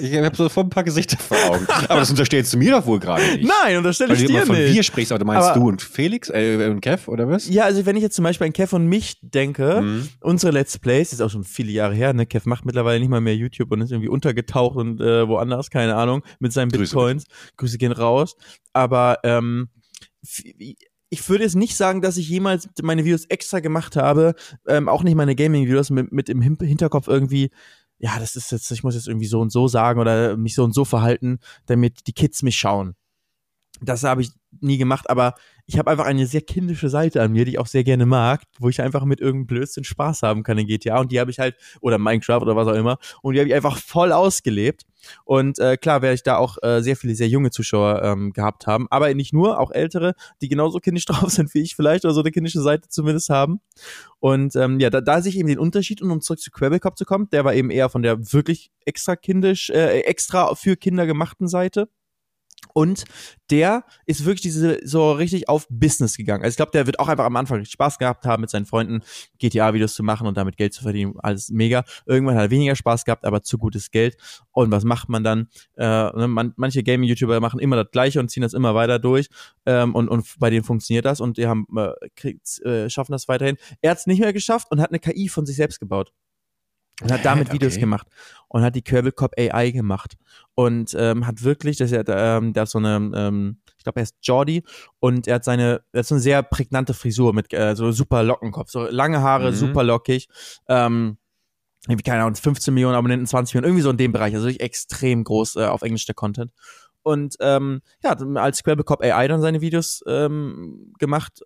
[0.00, 1.64] ich habe sofort ein paar Gesichter vor Augen.
[1.88, 3.44] Aber das unterstellst du mir doch wohl gerade nicht.
[3.62, 4.74] Nein, unterstelle Weil ich du immer dir von nicht.
[4.74, 7.48] wir sprichst, aber du meinst Aber- du und Felix äh, und Kev, oder was?
[7.48, 10.08] Ja, also wenn ich jetzt zum Beispiel an Kev und mich denke, Mhm.
[10.22, 12.26] unsere Let's Plays, ist auch schon viele Jahre her, ne?
[12.26, 15.94] Kev macht mittlerweile nicht mal mehr YouTube und ist irgendwie untergetaucht und äh, woanders, keine
[15.94, 17.24] Ahnung, mit seinen Grüße Bitcoins.
[17.58, 18.34] Grüße gehen raus.
[18.72, 19.68] Aber ähm,
[21.08, 24.34] ich würde jetzt nicht sagen, dass ich jemals meine Videos extra gemacht habe,
[24.66, 27.50] ähm, auch nicht meine Gaming-Videos mit, mit im Hin- Hinterkopf irgendwie,
[27.98, 30.64] ja, das ist jetzt, ich muss jetzt irgendwie so und so sagen oder mich so
[30.64, 32.94] und so verhalten, damit die Kids mich schauen.
[33.80, 34.30] Das habe ich
[34.62, 35.34] nie gemacht, aber
[35.66, 38.42] ich habe einfach eine sehr kindische Seite an mir, die ich auch sehr gerne mag,
[38.60, 41.38] wo ich einfach mit irgendeinem Blödsinn Spaß haben kann in GTA und die habe ich
[41.38, 44.84] halt, oder Minecraft oder was auch immer, und die habe ich einfach voll ausgelebt.
[45.24, 48.66] Und äh, klar werde ich da auch äh, sehr viele sehr junge Zuschauer ähm, gehabt
[48.66, 52.14] haben, aber nicht nur, auch ältere, die genauso kindisch drauf sind wie ich vielleicht oder
[52.14, 53.60] so eine kindische Seite zumindest haben.
[54.18, 56.96] Und ähm, ja, da, da sehe ich eben den Unterschied und um zurück zu Quabblecop
[56.96, 61.06] zu kommen, der war eben eher von der wirklich extra kindisch, äh, extra für Kinder
[61.06, 61.88] gemachten Seite.
[62.72, 63.04] Und
[63.50, 66.42] der ist wirklich diese so richtig auf Business gegangen.
[66.42, 69.00] Also ich glaube, der wird auch einfach am Anfang Spaß gehabt haben, mit seinen Freunden
[69.38, 71.14] GTA-Videos zu machen und damit Geld zu verdienen.
[71.18, 71.84] Alles mega.
[72.04, 74.16] Irgendwann hat er weniger Spaß gehabt, aber zu gutes Geld.
[74.52, 75.48] Und was macht man dann?
[75.76, 79.28] Äh, ne, man, manche Gaming-YouTuber machen immer das Gleiche und ziehen das immer weiter durch.
[79.64, 83.56] Ähm, und, und bei denen funktioniert das und die haben äh, äh, schaffen das weiterhin.
[83.80, 86.12] Er hat es nicht mehr geschafft und hat eine KI von sich selbst gebaut.
[87.02, 87.52] Und hat damit Hä?
[87.54, 87.80] Videos Okay.
[87.80, 88.06] gemacht
[88.48, 90.16] und hat die Quabblecop AI gemacht
[90.54, 94.00] und ähm, hat wirklich, das ist ja, ähm, der hat so eine, ähm, ich glaube,
[94.00, 94.62] er ist Jordi
[94.98, 98.22] und er hat seine, er hat so eine sehr prägnante Frisur mit äh, so super
[98.22, 99.56] Lockenkopf, so lange Haare, Mhm.
[99.56, 100.28] super lockig.
[100.68, 101.18] Ähm,
[101.86, 104.62] irgendwie, keine Ahnung, 15 Millionen Abonnenten, 20 Millionen, irgendwie so in dem Bereich, also wirklich
[104.62, 106.52] extrem groß äh, auf Englisch der Content.
[107.02, 111.42] Und ähm, ja, hat als Quabblecop AI dann seine Videos ähm, gemacht,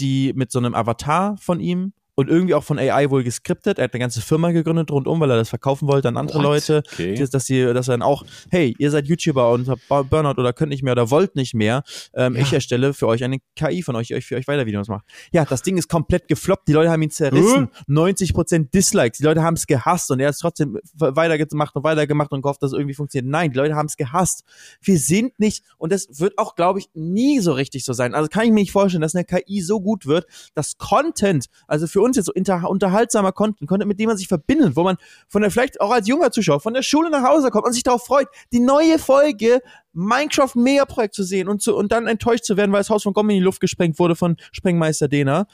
[0.00, 3.78] die mit so einem Avatar von ihm und irgendwie auch von AI wohl geskriptet.
[3.78, 6.44] Er hat eine ganze Firma gegründet rundum, weil er das verkaufen wollte an andere What?
[6.44, 6.82] Leute.
[6.92, 7.14] Okay.
[7.14, 10.40] Dass, dass, sie, dass er dann auch, hey, ihr seid YouTuber und habt Bur- Burnout
[10.40, 11.82] oder könnt nicht mehr oder wollt nicht mehr.
[12.14, 12.42] Ähm, Ja.
[12.42, 15.04] Ich erstelle für euch eine KI von euch, die euch für euch weiter Videos macht.
[15.32, 16.68] Ja, das Ding ist komplett gefloppt.
[16.68, 17.68] Die Leute haben ihn zerrissen.
[17.88, 19.18] 90% Dislikes.
[19.18, 22.62] Die Leute haben es gehasst und er hat es trotzdem weitergemacht und weitergemacht und gehofft,
[22.62, 23.30] dass es irgendwie funktioniert.
[23.30, 24.44] Nein, die Leute haben es gehasst.
[24.80, 28.14] Wir sind nicht, und das wird auch, glaube ich, nie so richtig so sein.
[28.14, 31.86] Also kann ich mir nicht vorstellen, dass eine KI so gut wird, dass Content, also
[31.86, 34.96] für uns jetzt so inter, unterhaltsamer Content, Content, mit dem man sich verbindet, wo man
[35.28, 37.82] von der, vielleicht auch als junger Zuschauer von der Schule nach Hause kommt und sich
[37.82, 39.60] darauf freut, die neue Folge
[39.92, 43.12] Minecraft Megaprojekt zu sehen und, zu, und dann enttäuscht zu werden, weil das Haus von
[43.12, 45.46] Gommi in die Luft gesprengt wurde von Sprengmeister Dena.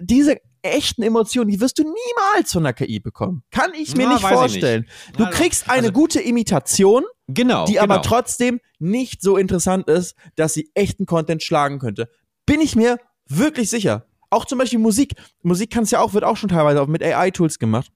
[0.00, 3.42] Diese echten Emotionen, die wirst du niemals von der KI bekommen.
[3.50, 4.82] Kann ich mir Na, nicht vorstellen.
[4.82, 5.20] nicht.
[5.20, 7.64] Du kriegst eine also- gute Imitation, Genau.
[7.66, 7.84] die genau.
[7.84, 12.08] aber trotzdem nicht so interessant ist, dass sie echten Content schlagen könnte.
[12.46, 12.98] Bin ich mir
[13.28, 14.06] wirklich sicher.
[14.32, 15.14] Auch zum Beispiel Musik.
[15.42, 17.92] Musik kann's ja auch, wird auch schon teilweise auch mit AI-Tools gemacht.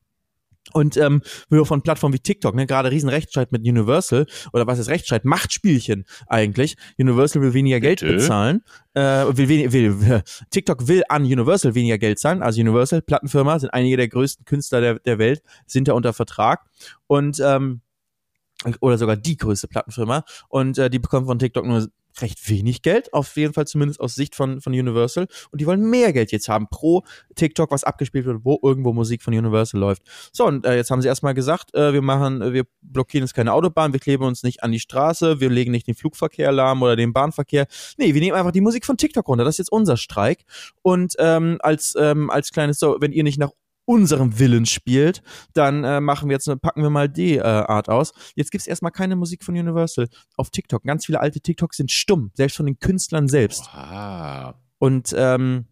[0.72, 1.22] Und ähm,
[1.64, 5.24] von Plattformen wie TikTok, ne, gerade riesen Rechtsstreit mit Universal, oder was ist Rechtsstreit?
[5.24, 6.76] Machtspielchen eigentlich.
[6.98, 8.14] Universal will weniger Geld Bitte?
[8.14, 8.62] bezahlen.
[8.92, 12.42] Äh, will, will, will, TikTok will an Universal weniger Geld zahlen.
[12.42, 16.66] Also Universal, Plattenfirma, sind einige der größten Künstler der, der Welt, sind da unter Vertrag.
[17.06, 17.80] Und ähm,
[18.80, 20.24] oder sogar die größte Plattenfirma.
[20.48, 21.88] Und äh, die bekommen von TikTok nur
[22.22, 25.26] recht wenig Geld, auf jeden Fall zumindest aus Sicht von, von Universal.
[25.50, 29.22] Und die wollen mehr Geld jetzt haben pro TikTok, was abgespielt wird, wo irgendwo Musik
[29.22, 30.02] von Universal läuft.
[30.32, 33.34] So, und äh, jetzt haben sie erstmal gesagt, äh, wir machen, äh, wir blockieren jetzt
[33.34, 36.82] keine Autobahn, wir kleben uns nicht an die Straße, wir legen nicht den Flugverkehr lahm
[36.82, 37.66] oder den Bahnverkehr.
[37.98, 39.44] Nee, wir nehmen einfach die Musik von TikTok runter.
[39.44, 40.44] Das ist jetzt unser Streik.
[40.82, 43.50] Und ähm, als, ähm, als kleines, so, wenn ihr nicht nach
[43.86, 45.22] unserem Willen spielt,
[45.54, 48.12] dann äh, machen wir jetzt, packen wir mal die äh, Art aus.
[48.34, 50.82] Jetzt gibt's erstmal keine Musik von Universal auf TikTok.
[50.82, 53.68] Ganz viele alte TikToks sind stumm, selbst von den Künstlern selbst.
[53.72, 54.60] Ah.
[54.78, 55.66] Und ähm,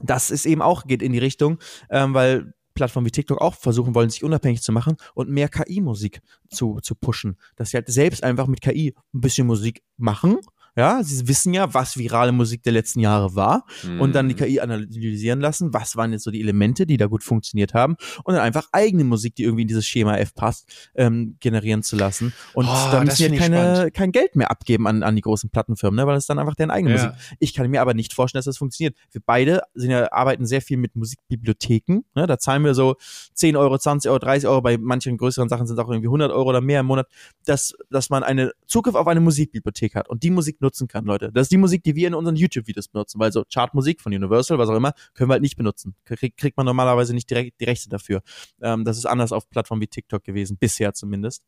[0.00, 1.58] das ist eben auch, geht in die Richtung,
[1.90, 6.22] ähm, weil Plattformen wie TikTok auch versuchen wollen, sich unabhängig zu machen und mehr KI-Musik
[6.48, 7.36] zu, zu pushen.
[7.56, 10.38] Dass sie halt selbst einfach mit KI ein bisschen Musik machen.
[10.76, 13.64] Ja, sie wissen ja, was virale Musik der letzten Jahre war
[14.00, 14.38] und dann die Mhm.
[14.38, 18.34] KI analysieren lassen, was waren jetzt so die Elemente, die da gut funktioniert haben und
[18.34, 22.32] dann einfach eigene Musik, die irgendwie in dieses Schema F passt, ähm, generieren zu lassen.
[22.54, 23.94] Und Oh, da müssen wir keine, spannend.
[23.94, 26.70] kein Geld mehr abgeben an, an die großen Plattenfirmen, ne, weil es dann einfach deren
[26.70, 27.06] eigene Ja.
[27.06, 27.36] Musik.
[27.38, 28.96] Ich kann mir aber nicht vorstellen, dass das funktioniert.
[29.10, 32.00] Wir beide sind ja, arbeiten sehr viel mit Musikbibliotheken.
[32.14, 32.26] Ne?
[32.26, 32.96] Da zahlen wir so
[33.34, 34.62] 10 Euro, 20 Euro, 30 Euro.
[34.62, 37.08] Bei manchen größeren Sachen sind es auch irgendwie 100 Euro oder mehr im Monat,
[37.44, 41.30] dass, dass man eine Zugriff auf eine Musikbibliothek hat und die Musik nutzen kann, Leute.
[41.32, 44.58] Das ist die Musik, die wir in unseren YouTube-Videos benutzen, weil so Chartmusik von Universal,
[44.58, 45.94] was auch immer, können wir halt nicht benutzen.
[46.04, 48.22] Krieg, kriegt man normalerweise nicht direkt die Rechte dafür.
[48.60, 51.44] Ähm, das ist anders auf Plattformen wie TikTok gewesen, bisher zumindest.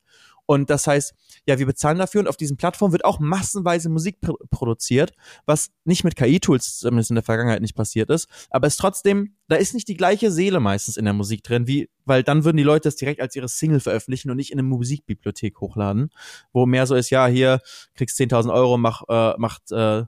[0.47, 1.15] Und das heißt,
[1.47, 5.13] ja, wir bezahlen dafür und auf diesen Plattformen wird auch massenweise Musik pr produziert,
[5.47, 9.57] was nicht mit KI-Tools zumindest in der Vergangenheit nicht passiert ist, aber es trotzdem, da
[9.57, 12.63] ist nicht die gleiche Seele meistens in der Musik drin, wie, weil dann würden die
[12.63, 16.11] Leute das direkt als ihre Single veröffentlichen und nicht in eine Musikbibliothek hochladen,
[16.53, 17.61] wo mehr so ist, ja, hier
[17.95, 20.05] kriegst 10.000 Euro, mach, äh, macht äh,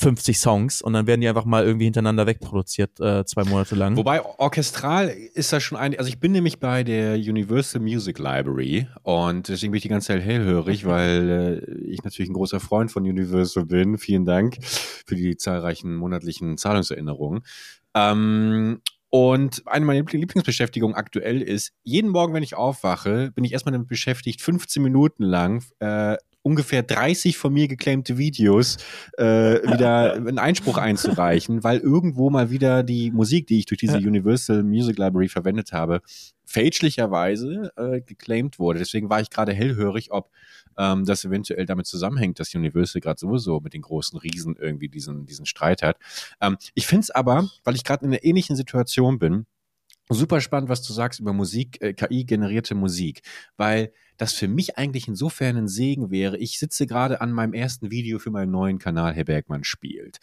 [0.00, 3.96] 50 Songs und dann werden die einfach mal irgendwie hintereinander wegproduziert, äh, zwei Monate lang.
[3.96, 8.86] Wobei orchestral ist das schon ein, also ich bin nämlich bei der Universal Music Library
[9.02, 12.92] und deswegen bin ich die ganze Zeit hellhörig, weil äh, ich natürlich ein großer Freund
[12.92, 13.98] von Universal bin.
[13.98, 17.42] Vielen Dank für die zahlreichen monatlichen Zahlungserinnerungen.
[17.94, 18.80] Ähm,
[19.10, 23.72] und eine meiner Liebl- Lieblingsbeschäftigungen aktuell ist, jeden Morgen, wenn ich aufwache, bin ich erstmal
[23.72, 26.16] damit beschäftigt, 15 Minuten lang äh,
[26.48, 28.78] ungefähr 30 von mir geclaimte Videos
[29.18, 33.98] äh, wieder einen Einspruch einzureichen, weil irgendwo mal wieder die Musik, die ich durch diese.
[33.98, 36.00] Universal Music Library verwendet habe,
[36.44, 38.78] fälschlicherweise äh, geclaimed wurde.
[38.78, 40.30] Deswegen war ich gerade hellhörig, ob
[40.78, 45.26] ähm, das eventuell damit zusammenhängt, dass Universal gerade sowieso mit den großen Riesen irgendwie diesen,
[45.26, 45.98] diesen Streit hat.
[46.40, 49.46] Ähm, ich finde es aber, weil ich gerade in einer ähnlichen Situation bin,
[50.10, 53.22] super spannend, was du sagst über Musik, äh, KI-generierte Musik,
[53.56, 56.36] weil das für mich eigentlich insofern ein Segen wäre.
[56.38, 60.18] Ich sitze gerade an meinem ersten Video für meinen neuen Kanal, Herr Bergmann spielt.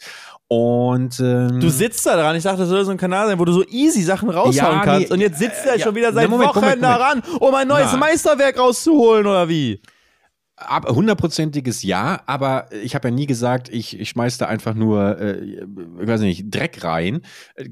[0.48, 2.36] Und ähm, Du sitzt da dran.
[2.36, 4.84] Ich dachte, das soll so ein Kanal sein, wo du so easy Sachen raushauen Ja,
[4.84, 5.08] kannst.
[5.08, 5.96] nee, und jetzt sitzt er äh, schon ja.
[5.96, 8.00] wieder seit Na, Wochen daran, um ein neues Nein.
[8.00, 9.80] Meisterwerk rauszuholen, oder wie?
[10.58, 15.44] Hundertprozentiges Ja, aber ich habe ja nie gesagt, ich, ich schmeiß da einfach nur, äh,
[15.44, 17.20] ich weiß nicht, Dreck rein.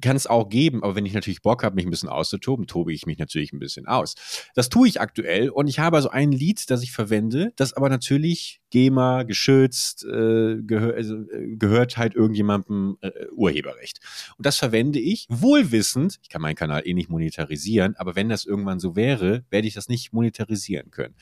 [0.03, 2.93] Kann es auch geben, aber wenn ich natürlich Bock habe, mich ein bisschen auszutoben, tobe
[2.93, 4.17] ich mich natürlich ein bisschen aus.
[4.55, 7.89] Das tue ich aktuell und ich habe also ein Lied, das ich verwende, das aber
[7.89, 14.01] natürlich GEMA geschützt, äh, gehör, also, äh, gehört halt irgendjemandem äh, Urheberrecht.
[14.37, 18.45] Und das verwende ich wohlwissend, ich kann meinen Kanal eh nicht monetarisieren, aber wenn das
[18.45, 21.15] irgendwann so wäre, werde ich das nicht monetarisieren können.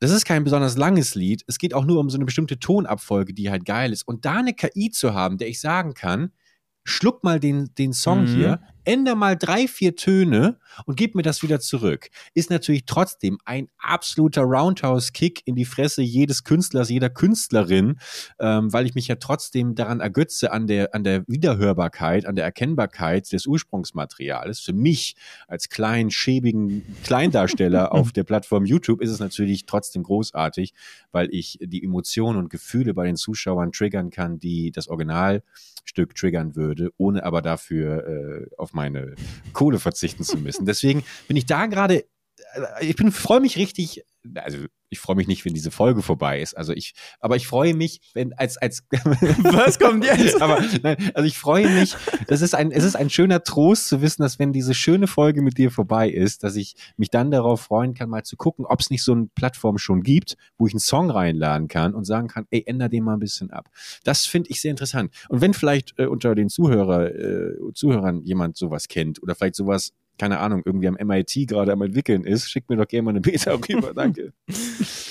[0.00, 1.42] Das ist kein besonders langes Lied.
[1.46, 4.06] Es geht auch nur um so eine bestimmte Tonabfolge, die halt geil ist.
[4.06, 6.32] Und da eine KI zu haben, der ich sagen kann,
[6.84, 8.26] schluck mal den, den Song Mhm.
[8.26, 13.38] hier, änder mal drei, vier Töne und gib mir das wieder zurück, ist natürlich trotzdem
[13.44, 17.98] ein absoluter Roundhouse-Kick in die Fresse jedes Künstlers, jeder Künstlerin,
[18.38, 22.44] ähm, weil ich mich ja trotzdem daran ergötze an der, an der Wiederhörbarkeit, an der
[22.44, 24.60] Erkennbarkeit des Ursprungsmaterials.
[24.60, 30.74] Für mich als kleinen, schäbigen Kleindarsteller auf der Plattform YouTube ist es natürlich trotzdem großartig,
[31.12, 36.56] weil ich die Emotionen und Gefühle bei den Zuschauern triggern kann, die das Originalstück triggern
[36.56, 39.14] würde, ohne aber dafür äh, auf meine
[39.52, 40.57] Kohle verzichten zu müssen.
[40.60, 42.04] Deswegen bin ich da gerade,
[42.54, 44.58] äh, ich bin freue mich richtig, also
[44.90, 46.56] ich freue mich nicht, wenn diese Folge vorbei ist.
[46.56, 50.40] Also ich, aber ich freue mich, wenn als als Was kommt jetzt?
[50.40, 51.94] aber nein, also ich freue mich.
[52.26, 55.42] Das ist ein, es ist ein schöner Trost zu wissen, dass wenn diese schöne Folge
[55.42, 58.80] mit dir vorbei ist, dass ich mich dann darauf freuen kann, mal zu gucken, ob
[58.80, 62.28] es nicht so eine Plattform schon gibt, wo ich einen Song reinladen kann und sagen
[62.28, 63.68] kann, ey, änder den mal ein bisschen ab.
[64.04, 65.12] Das finde ich sehr interessant.
[65.28, 69.92] Und wenn vielleicht äh, unter den Zuhörer, äh, Zuhörern jemand sowas kennt oder vielleicht sowas
[70.18, 73.20] keine Ahnung, irgendwie am MIT gerade am entwickeln ist, schickt mir doch gerne mal eine
[73.20, 74.32] Beta rüber, danke.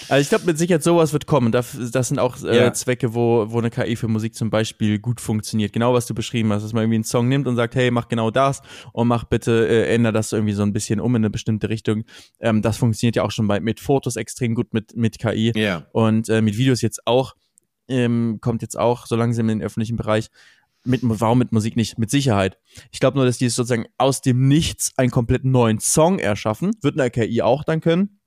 [0.10, 1.52] Also ich glaube mit Sicherheit sowas wird kommen.
[1.52, 2.74] Das, das sind auch äh, Ja.
[2.74, 5.74] Zwecke, wo, wo eine KI für Musik zum Beispiel gut funktioniert.
[5.74, 8.08] Genau was du beschrieben hast, dass man irgendwie einen Song nimmt und sagt, hey, mach
[8.08, 8.62] genau das
[8.93, 12.04] und mach bitte, äh, änder das irgendwie so ein bisschen um in eine bestimmte Richtung.
[12.39, 15.54] Ähm, das funktioniert ja auch schon bei, mit Fotos extrem gut mit, mit KI.
[15.56, 15.88] Ja.
[15.91, 17.36] Und äh, mit Videos jetzt auch,
[17.88, 20.28] ähm, kommt jetzt auch so langsam in den öffentlichen Bereich.
[20.88, 21.97] Mit, warum mit Musik nicht?
[21.97, 22.58] Mit Sicherheit.
[22.91, 26.71] Ich glaube nur, dass die sozusagen aus dem Nichts einen komplett neuen Song erschaffen.
[26.82, 28.19] Wird eine KI auch dann können.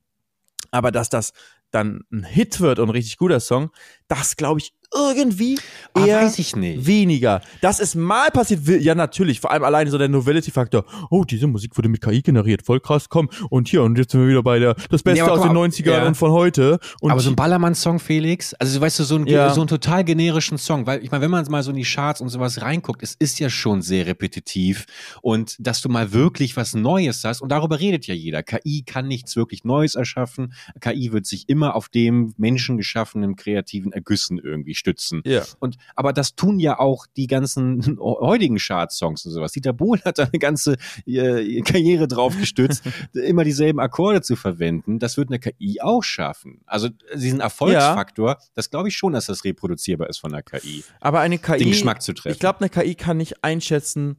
[0.71, 1.33] Aber dass das
[1.71, 3.71] dann ein Hit wird und ein richtig guter Song,
[4.09, 5.59] das glaube ich irgendwie
[5.95, 6.87] Ah, eher weiß ich nicht.
[6.87, 7.41] weniger.
[7.61, 10.85] Das ist mal passiert, ja natürlich, vor allem alleine so der Novelty-Faktor.
[11.11, 13.29] Oh, diese Musik wurde mit KI generiert, voll krass, komm.
[13.51, 15.67] Und hier, und jetzt sind wir wieder bei der, das Beste aber aus den mal,
[15.69, 16.07] 90ern ja.
[16.07, 16.79] und von heute.
[17.01, 19.51] Und aber so ein Ballermann-Song, Felix, also weißt du, so ein, Ja.
[19.53, 22.21] so einen total generischen Song, weil ich meine, wenn man mal so in die Charts
[22.21, 24.87] und sowas reinguckt, es ist ja schon sehr repetitiv
[25.23, 28.43] und dass du mal wirklich was Neues hast und darüber redet ja jeder.
[28.43, 30.53] KI kann nichts wirklich Neues erschaffen.
[30.81, 35.23] KI wird sich immer auf dem menschengeschaffenen kreativen Ergüssen irgendwie stützen.
[35.25, 35.43] ja.
[35.61, 39.53] Und, aber das tun ja auch die ganzen heutigen Chart-Songs und sowas.
[39.53, 44.99] Dieter Bohlen hat da eine ganze äh, Karriere drauf gestützt, immer dieselben Akkorde zu verwenden.
[44.99, 46.63] Das wird eine KI auch schaffen.
[46.67, 51.21] Also diesen Erfolgsfaktor, das glaube ich schon, dass das reproduzierbar ist von der KI, Aber
[51.21, 52.33] eine KI, den Geschmack zu treffen.
[52.33, 54.17] ich glaube, eine KI kann nicht einschätzen,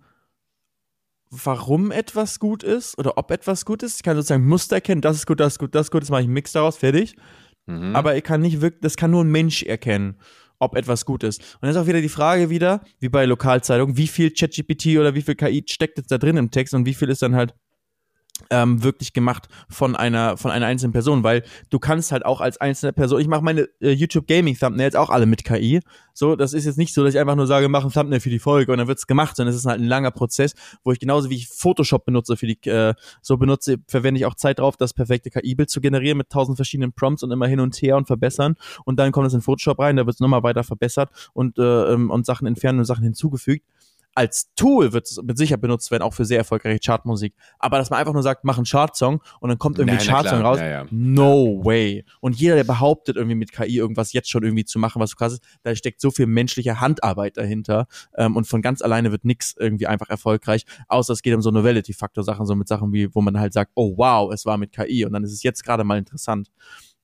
[1.32, 3.96] warum etwas gut ist oder ob etwas gut ist.
[3.98, 6.10] Ich kann sozusagen Muster erkennen, das ist gut, das ist gut, das ist gut, jetzt
[6.12, 7.16] mache ich einen Mix daraus, fertig.
[7.66, 7.96] Mhm.
[7.96, 10.18] Aber er kann nicht wirklich, das kann nur ein Mensch erkennen,
[10.62, 11.42] ob etwas gut ist.
[11.56, 15.16] Und dann ist auch wieder die Frage wieder, wie bei Lokalzeitungen, wie viel ChatGPT oder
[15.16, 17.54] wie viel KI steckt jetzt da drin im Text und wie viel ist dann halt
[18.50, 22.60] ähm, wirklich gemacht von einer von einer einzelnen Person, weil du kannst halt auch als
[22.60, 25.82] einzelne Person, ich mache meine äh, YouTube Gaming Thumbnails auch alle mit KI.
[26.14, 28.30] So, das ist jetzt nicht so, dass ich einfach nur sage, mach ein Thumbnail für
[28.30, 31.00] die Folge und dann wird's gemacht, sondern es ist halt ein langer Prozess, wo ich
[31.00, 34.78] genauso wie ich Photoshop benutze für die äh, so benutze, verwende ich auch Zeit drauf,
[34.78, 38.08] das perfekte KI-Bild zu generieren mit tausend verschiedenen Prompts und immer hin und her und
[38.08, 41.94] verbessern und dann kommt es in Photoshop rein, da wird's nochmal weiter verbessert und äh,
[41.94, 43.66] ähm, und Sachen entfernen und Sachen hinzugefügt
[44.14, 47.34] als Tool wird es mit Sicherheit benutzt werden, auch für sehr erfolgreiche Chartmusik.
[47.60, 50.42] Aber dass man einfach nur sagt, mach einen Chartsong und dann kommt irgendwie ein Chartsong
[50.42, 50.60] raus.
[50.60, 50.86] ja, ja.
[50.92, 52.04] No way.
[52.20, 55.16] Und jeder, der behauptet, irgendwie mit KI irgendwas jetzt schon irgendwie zu machen, was so
[55.16, 57.88] krass ist, da steckt so viel menschliche Handarbeit dahinter.
[58.18, 61.52] Ähm, und von ganz alleine wird nix irgendwie einfach erfolgreich, außer es geht um so
[61.52, 65.06] Novelty-Faktor-Sachen, so mit Sachen wie, wo man halt sagt, oh wow, es war mit KI
[65.06, 66.50] und dann ist es jetzt gerade mal interessant.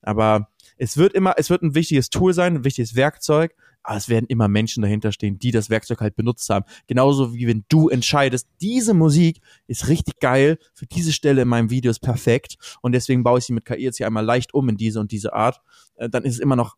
[0.01, 3.55] Aber es wird immer, es wird ein wichtiges Tool sein, ein wichtiges Werkzeug,
[3.87, 6.65] aber es werden immer Menschen dahinter stehen, die das Werkzeug halt benutzt haben.
[6.87, 11.69] Genauso wie wenn du entscheidest, diese Musik ist richtig geil, für diese Stelle in meinem
[11.69, 14.67] Video ist perfekt und deswegen baue ich sie mit KI jetzt hier einmal leicht um
[14.67, 15.61] in diese und diese Art,
[15.95, 16.75] äh, dann ist es immer noch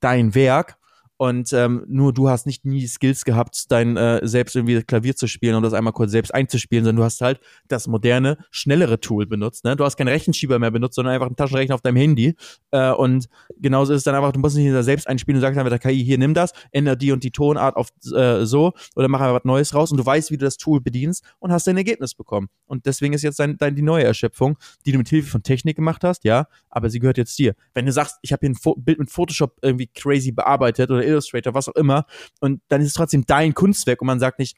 [0.00, 0.78] dein Werk
[1.18, 5.16] und ähm, nur du hast nicht nie die Skills gehabt, dein äh, selbst irgendwie Klavier
[5.16, 9.00] zu spielen und das einmal kurz selbst einzuspielen, sondern du hast halt das moderne, schnellere
[9.00, 9.64] Tool benutzt.
[9.64, 9.74] Ne?
[9.74, 12.36] Du hast keinen Rechenschieber mehr benutzt, sondern einfach einen Taschenrechner auf deinem Handy.
[12.70, 13.28] Äh, und
[13.60, 16.04] genauso ist es dann einfach, du musst nicht selbst einspielen und sagst einfach der KI,
[16.04, 19.44] hier nimm das, ändere die und die Tonart auf äh, so oder mach einfach was
[19.44, 22.48] Neues raus und du weißt, wie du das Tool bedienst und hast dein Ergebnis bekommen.
[22.66, 25.74] Und deswegen ist jetzt dein, dein, die neue Erschöpfung, die du mit Hilfe von Technik
[25.74, 27.56] gemacht hast, ja, aber sie gehört jetzt dir.
[27.74, 31.07] Wenn du sagst, ich habe hier ein Fo Bild mit Photoshop irgendwie crazy bearbeitet oder
[31.08, 32.06] Illustrator, was auch immer,
[32.40, 34.56] und dann ist es trotzdem dein Kunstwerk und man sagt nicht,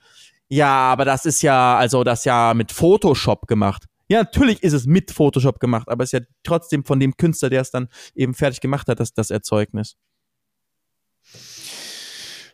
[0.49, 3.85] ja, aber das ist ja, also das ist ja mit Photoshop gemacht.
[4.09, 7.49] Ja, natürlich ist es mit Photoshop gemacht, aber es ist ja trotzdem von dem Künstler,
[7.49, 9.97] der es dann eben fertig gemacht hat, das, das Erzeugnis.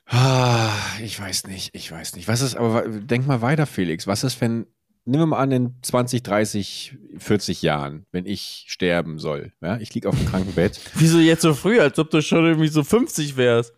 [0.04, 0.70] Ah,
[1.02, 2.28] ich weiß nicht, ich weiß nicht.
[2.28, 4.06] Was ist, aber denk mal weiter, Felix.
[4.06, 4.66] Was ist, wenn,
[5.06, 9.94] nehmen wir mal an, in 20, 30, 40 Jahren, wenn ich sterben soll, ja, ich
[9.94, 10.78] liege auf dem Krankenbett.
[10.94, 13.72] Wieso jetzt so früh, als ob du schon irgendwie so 50 wärst?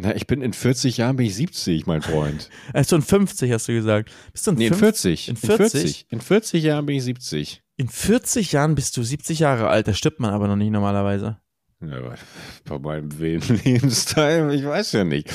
[0.00, 2.48] Na, ich bin in 40 Jahren bin ich 70, mein Freund.
[2.72, 4.10] Also in 50 hast du gesagt.
[4.32, 5.26] Bist du in, Nee, in 50?
[5.26, 5.28] 40.
[5.28, 5.80] In In 40?
[5.82, 6.06] 40.
[6.10, 7.62] In 40 Jahren bin ich 70.
[7.76, 11.38] In 40 Jahren bist du 70 Jahre alt, da stirbt man aber noch nicht normalerweise.
[11.80, 12.14] Ja,
[12.64, 15.30] bei meinem wilden Lebensteil, ich weiß ja nicht.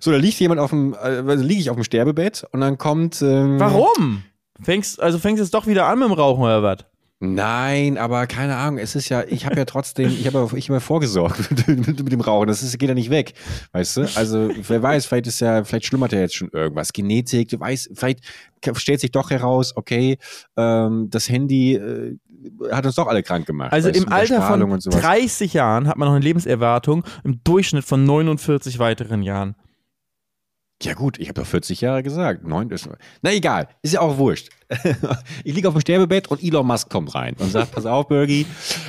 [0.00, 3.20] So, da liegt jemand auf dem, also liege ich auf dem Sterbebett und dann kommt.
[3.22, 4.22] Ähm, Warum?
[4.62, 6.78] Fängst, also fängst du jetzt doch wieder an mit dem Rauchen oder was?
[7.20, 8.78] Nein, aber keine Ahnung.
[8.78, 12.12] Es ist ja, ich habe ja trotzdem, ich habe ich hab ja vorgesorgt mit, mit,
[12.12, 12.46] dem Rauchen.
[12.46, 13.34] Das ist, geht ja nicht weg,
[13.72, 14.00] weißt du?
[14.14, 16.92] Also wer weiß, vielleicht ist ja, vielleicht schlummert ja jetzt schon irgendwas.
[16.92, 18.20] Genetik, du weißt, vielleicht
[18.74, 20.18] stellt sich doch heraus, okay,
[20.56, 22.16] ähm, das Handy äh,
[22.70, 23.72] hat uns doch alle krank gemacht.
[23.72, 25.00] Also im Alter von und sowas.
[25.00, 29.56] 30 Jahren hat man noch eine Lebenserwartung im Durchschnitt von 49 weiteren Jahren.
[30.84, 32.46] Ja gut, ich habe doch 40 Jahre gesagt.
[32.46, 32.88] Neun ist,
[33.22, 34.50] na egal, ist ja auch wurscht.
[35.44, 38.44] ich liege auf dem Sterbebett und Elon Musk kommt rein und sagt, pass auf, Bergie,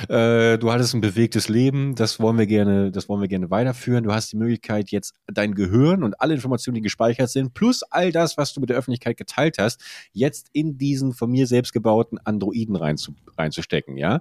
[0.08, 4.04] äh, du hattest ein bewegtes Leben, das wollen wir gerne, das wollen wir gerne weiterführen.
[4.04, 8.12] Du hast die Möglichkeit, jetzt dein Gehirn und alle Informationen, die gespeichert sind, plus all
[8.12, 9.80] das, was du mit der Öffentlichkeit geteilt hast,
[10.12, 14.20] jetzt in diesen von mir selbst gebauten Androiden reinzu, reinzustecken, ja.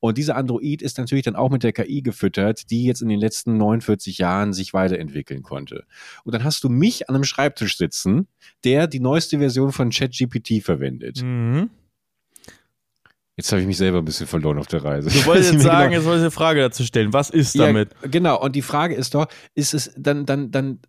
[0.00, 3.20] Und dieser Android ist natürlich dann auch mit der KI gefüttert, die jetzt in den
[3.20, 5.84] letzten 49 Jahren sich weiterentwickeln konnte.
[6.24, 8.26] Und dann hast du mich an einem Schreibtisch sitzen,
[8.64, 10.95] der die neueste Version von ChatGPT verwendet.
[11.22, 11.70] Mhm.
[13.36, 15.10] Jetzt habe ich mich selber ein bisschen verloren auf der Reise.
[15.10, 17.12] Du wolltest jetzt sagen, jetzt wolltest du eine Frage dazu stellen.
[17.12, 17.90] Was ist damit?
[18.02, 18.40] Ja, genau.
[18.40, 20.80] Und die Frage ist doch, ist es dann, dann, dann,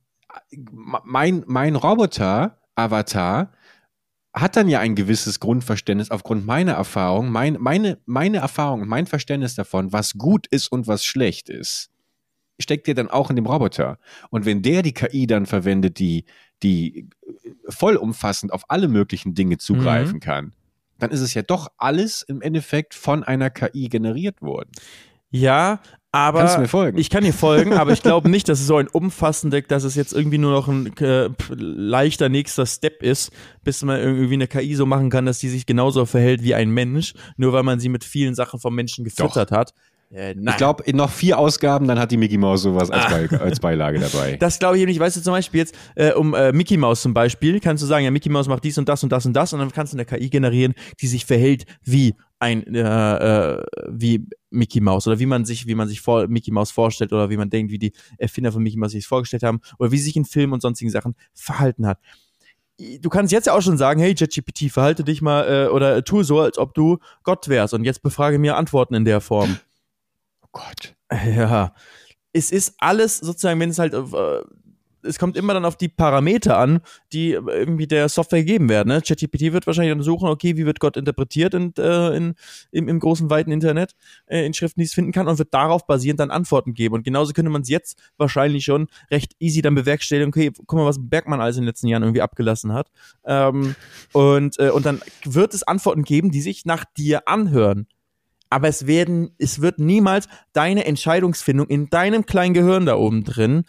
[0.72, 3.52] mein, mein Roboter, Avatar,
[4.34, 9.08] hat dann ja ein gewisses Grundverständnis aufgrund meiner Erfahrung, mein, meine, meine Erfahrung und mein
[9.08, 11.89] Verständnis davon, was gut ist und was schlecht ist,
[12.60, 14.00] steckt ja dann auch in dem Roboter.
[14.30, 16.26] Und wenn der die KI dann verwendet, die,
[16.63, 17.08] die
[17.70, 20.20] vollumfassend auf alle möglichen Dinge zugreifen Mhm.
[20.22, 20.54] kann,
[21.00, 24.72] dann ist es ja doch alles im Endeffekt von einer KI generiert worden.
[25.30, 25.80] Ja,
[26.13, 26.98] aber Kannst du mir folgen?
[26.98, 29.93] ich kann dir folgen, aber ich glaube nicht, dass es so ein umfassender, dass es
[29.96, 33.32] jetzt irgendwie nur noch ein äh, leichter nächster Step ist,
[33.63, 36.70] bis man irgendwie eine KI so machen kann, dass die sich genauso verhält wie ein
[36.72, 39.74] Mensch, nur weil man sie mit vielen Sachen vom Menschen gefüttert hat.
[40.12, 40.36] Äh.
[40.39, 43.60] Ich glaube, in noch vier Ausgaben, dann hat die Mickey Mouse sowas als, Be als
[43.60, 44.38] Beilage dabei.
[44.38, 45.00] Das glaube ich eben nicht.
[45.00, 48.06] Weißt du, zum Beispiel jetzt, äh, um äh, Mickey Mouse zum Beispiel, kannst du sagen,
[48.06, 49.98] ja, Mickey Mouse macht dies und das und das und das und dann kannst du
[49.98, 55.26] eine KI generieren, die sich verhält wie ein, äh, äh, wie Mickey Mouse oder wie
[55.26, 57.91] man sich, wie man sich vor Mickey Mouse vorstellt oder wie man denkt, wie die
[58.17, 60.91] Erfinder von Mickey Mouse sich vorgestellt haben oder wie sie sich in Filmen und sonstigen
[60.91, 62.00] Sachen verhalten hat.
[63.02, 66.22] Du kannst jetzt ja auch schon sagen, hey ChatGPT, verhalte dich mal äh, oder tu
[66.22, 69.58] so, als ob du Gott wärst und jetzt befrage mir Antworten in der Form.
[70.54, 70.96] Oh Gott.
[71.26, 71.74] Ja,
[72.34, 74.42] es ist alles sozusagen, wenn es halt, äh,
[75.04, 76.82] es kommt immer dann auf die Parameter an,
[77.14, 78.90] die irgendwie der Software gegeben werden.
[78.90, 79.02] Ne?
[79.02, 82.36] ChatGPT wird wahrscheinlich dann suchen, okay, wie wird Gott interpretiert in, äh, in,
[82.72, 83.94] im, im großen, weiten Internet,
[84.26, 86.96] äh, in Schriften, die es finden kann und wird darauf basierend dann Antworten geben.
[86.96, 90.86] Und genauso könnte man es jetzt wahrscheinlich schon recht easy dann bewerkstelligen, okay, guck mal,
[90.86, 92.90] was Bergmann alles in den letzten Jahren irgendwie abgelassen hat.
[93.26, 93.76] Ähm,
[94.14, 97.88] und, äh, und dann wird es Antworten geben, die sich nach dir anhören
[98.50, 103.64] aber es werden, es wird niemals deine Entscheidungsfindung in deinem kleinen Gehirn da oben drin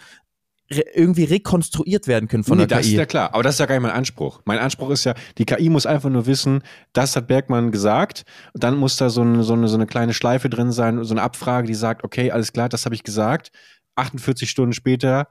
[0.70, 3.32] re irgendwie rekonstruiert werden können von nee, der das ist ja klar.
[3.32, 4.42] Aber das ist ja gar nicht mein Anspruch.
[4.44, 6.62] Mein Anspruch ist ja, die KI muss einfach nur wissen,
[6.92, 8.24] das hat Bergmann gesagt.
[8.52, 11.14] Und dann muss da so eine, so, eine, so eine kleine Schleife drin sein, so
[11.14, 13.50] eine Abfrage, die sagt, okay, alles klar, das habe ich gesagt.
[13.96, 15.28] 48 Stunden später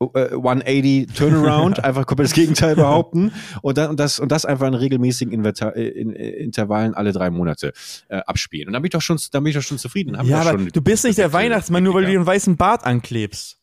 [0.00, 4.74] 180 Turnaround, einfach komplett das Gegenteil behaupten und dann und das und das einfach in
[4.74, 7.72] regelmäßigen Inverta äh, in, äh, Intervallen alle drei Monate
[8.08, 8.68] äh, abspielen.
[8.68, 10.16] Und dann bin ich doch schon, dann bin ich doch schon zufrieden.
[10.16, 12.26] Hab ich ja, aber schon du bist nicht der Weihnachtsmann, nur weil du dir einen
[12.26, 13.58] weißen Bart anklebst.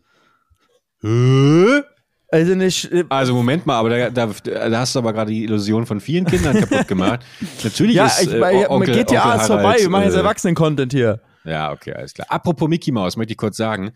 [1.01, 1.81] Hä?
[2.29, 2.91] Also nicht.
[2.91, 5.99] Äh, Also Moment mal, aber da, da, da hast du aber gerade die Illusion von
[5.99, 7.21] vielen Kindern kaputt gemacht.
[7.63, 10.15] Natürlich ja, ist ich, äh, bei, Onkel, GTA Onkel ist vorbei, Harald, wir machen jetzt
[10.15, 11.21] äh, Erwachsenen-Content hier.
[11.47, 12.27] Ja, okay, alles klar.
[12.29, 13.91] Apropos Mickey Mouse, möchte ich kurz sagen.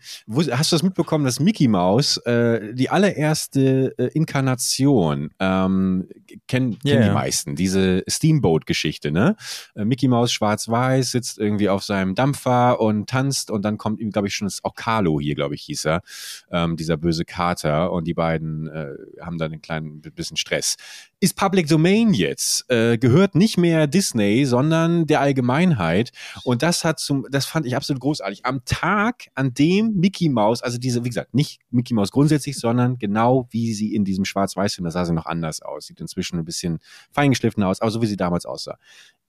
[0.50, 6.08] Hast du das mitbekommen, dass Mickey Mouse äh, die allererste äh, Inkarnation ähm,
[6.48, 9.36] kennen Ja, kennen die meisten, diese Steamboat-Geschichte, ne?
[9.74, 14.10] Äh, Mickey Mouse schwarz-weiß sitzt irgendwie auf seinem Dampfer und tanzt und dann kommt ihm,
[14.10, 16.02] glaube ich, schon das, auch Carlo hier, glaube ich, hieß er,
[16.50, 20.76] ähm, dieser böse Kater und die beiden äh, haben dann einen kleinen bisschen Stress.
[21.20, 26.10] Ist Public Domain jetzt, äh, gehört nicht mehr Disney, sondern der Allgemeinheit.
[26.42, 28.44] Und das hat zum, das fand ich absolut großartig.
[28.44, 32.98] Am Tag, an dem Mickey Mouse, also diese, wie gesagt, nicht Mickey Mouse grundsätzlich, sondern
[32.98, 35.86] genau wie sie in diesem Schwarz-Weiß-Film, da sah sie noch anders aus.
[35.86, 36.78] Sieht inzwischen ein bisschen
[37.12, 38.78] feingeschliffener aus, aber so wie sie damals aussah.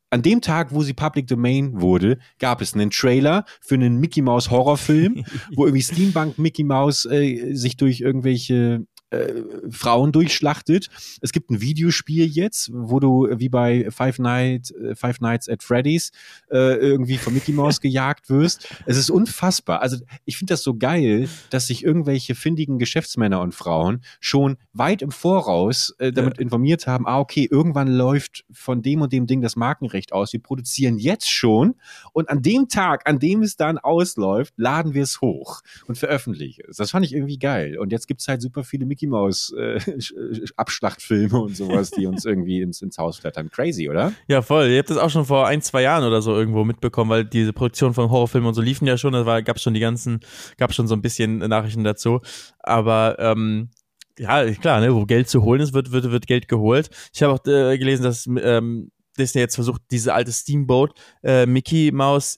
[0.10, 4.21] An dem Tag, wo sie Public Domain wurde, gab es einen Trailer für einen Mickey
[4.21, 5.25] Mouse Horrorfilm,
[5.56, 10.89] wo irgendwie Steampunk Mickey Mouse äh, sich durch irgendwelche äh, Frauen durchschlachtet.
[11.21, 15.63] Es gibt ein Videospiel jetzt, wo du wie bei Five, Night, äh, Five Nights at
[15.63, 16.12] Freddy's
[16.52, 18.67] äh, irgendwie von Mickey Mouse gejagt wirst.
[18.86, 19.82] Es ist unfassbar.
[19.82, 25.02] Also ich finde das so geil, dass sich irgendwelche findigen Geschäftsmänner und Frauen schon weit
[25.02, 29.41] im Voraus äh, damit informiert haben, ah okay, irgendwann läuft von dem und dem Ding
[29.41, 30.34] das Markenrecht aus.
[30.34, 31.76] Wir produzieren jetzt schon
[32.13, 36.63] und an dem Tag, an dem es dann ausläuft, laden wir es hoch und veröffentlichen
[36.67, 36.78] es.
[36.78, 37.78] Das fand ich irgendwie geil.
[37.78, 42.05] Und jetzt gibt's halt super viele Mickey Mouse äh, Sch- Sch- Abschlachtfilme und sowas, die
[42.05, 43.49] uns irgendwie ins, ins Haus flattern.
[43.49, 44.13] Crazy, oder?
[44.27, 44.67] Ja, voll.
[44.67, 47.53] Ihr habt das auch schon vor ein, zwei Jahren oder so irgendwo mitbekommen, weil diese
[47.53, 50.19] Produktion von Horrorfilmen und so liefen ja schon, da war, gab's schon die ganzen,
[50.57, 52.21] gab's schon so ein bisschen Nachrichten dazu.
[52.59, 53.69] Aber ähm,
[54.17, 56.89] ja, klar, ne, wo Geld zu holen ist, wird, wird, wird Geld geholt.
[57.13, 60.93] Ich habe auch äh, gelesen, dass ähm, Disney jetzt versucht, diese alte Steamboat
[61.24, 62.38] äh, Mickey Mouse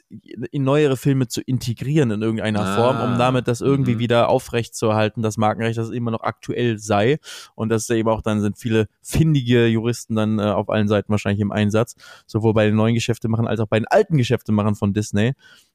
[0.51, 3.99] in neuere Filme zu integrieren in irgendeiner Ah, Form, um damit das irgendwie mhm.
[3.99, 7.19] wieder aufrechtzuerhalten, das Markenrecht, dass es immer noch aktuell sei.
[7.55, 11.41] Und das eben auch dann sind viele findige Juristen dann äh, auf allen Seiten wahrscheinlich
[11.41, 11.95] im Einsatz,
[12.26, 15.34] sowohl bei den neuen Geschäftemachern als auch bei den alten Geschäftemachern von Disney.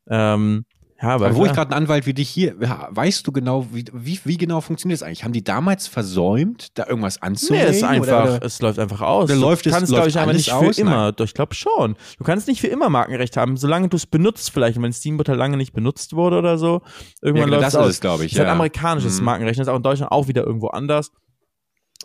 [0.08, 0.64] Ähm,
[1.02, 3.84] ja, aber, Aber wo ich gerade einen Anwalt wie dich hier, weißt du genau, wie,
[3.92, 5.24] wie, wie genau funktioniert das eigentlich?
[5.24, 7.68] Haben die damals versäumt, da irgendwas Nee, anzulegen?
[7.68, 9.28] es ist einfach, oder, es läuft einfach aus.
[9.30, 10.76] Du läuft es- kannst, läuft glaube ich, aber nicht aus?
[10.76, 11.12] für immer.
[11.12, 11.96] Doch, ich glaube schon.
[12.18, 14.76] Du kannst nicht für immer Markenrecht haben, solange du es benutzt vielleicht.
[14.76, 16.82] Und wenn Steamboat halt lange nicht benutzt wurde oder so,
[17.22, 17.90] irgendwann Ja, läuft das es ist aus.
[17.94, 18.32] es, glaube ich.
[18.32, 18.52] ist halt ja.
[18.52, 19.24] amerikanisches Mhm.
[19.24, 19.58] Markenrecht.
[19.58, 21.12] Das ist auch in Deutschland auch wieder irgendwo anders.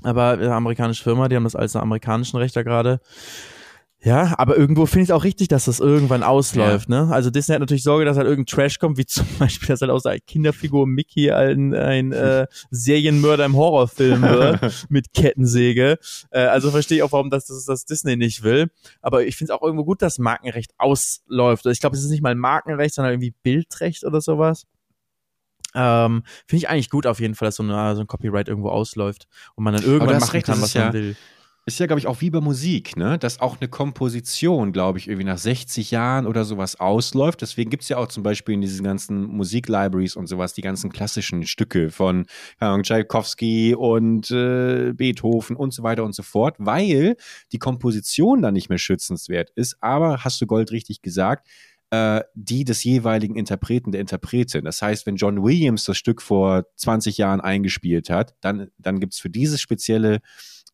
[0.04, 3.00] Aber äh, amerikanische Firma, die haben das als amerikanischen Rechter gerade.
[4.06, 7.10] Ja, aber irgendwo finde ich es auch richtig, dass das irgendwann ausläuft, ne?
[7.12, 9.90] Also Disney hat natürlich Sorge, dass halt irgendein Trash kommt, wie zum Beispiel, dass halt
[9.90, 15.98] aus der Kinderfigur Mickey ein, ein äh, Serienmörder im Horrorfilm wird mit Kettensäge.
[16.30, 18.70] Äh, also verstehe ich auch, warum das, das, das Disney nicht will.
[19.02, 21.66] Aber ich finde es auch irgendwo gut, dass Markenrecht ausläuft.
[21.66, 24.68] Also Ich glaube, es ist nicht mal Markenrecht, sondern irgendwie Bildrecht oder sowas.
[25.74, 28.70] Ähm, Finde ich eigentlich gut auf jeden Fall, dass so, eine, so ein Copyright irgendwo
[28.70, 31.16] ausläuft und man dann irgendwann machen kann, was man ja- will.
[31.68, 33.18] Ist ja, glaube ich, auch wie bei Musik, ne?
[33.18, 37.42] Dass auch eine Komposition, glaube ich, irgendwie nach 60 Jahren oder sowas ausläuft.
[37.42, 40.92] Deswegen gibt es ja auch zum Beispiel in diesen ganzen Musiklibraries und sowas die ganzen
[40.92, 42.28] klassischen Stücke von
[42.60, 47.16] Ahnung, Tchaikovsky und äh, Beethoven und so weiter und so fort, weil
[47.52, 49.76] die Komposition dann nicht mehr schützenswert ist.
[49.82, 51.48] Aber hast du Gold richtig gesagt,
[51.90, 54.66] äh, die des jeweiligen Interpreten, der Interpretin.
[54.66, 59.14] Das heißt, wenn John Williams das Stück vor 20 Jahren eingespielt hat, dann, dann gibt
[59.14, 60.20] es für dieses spezielle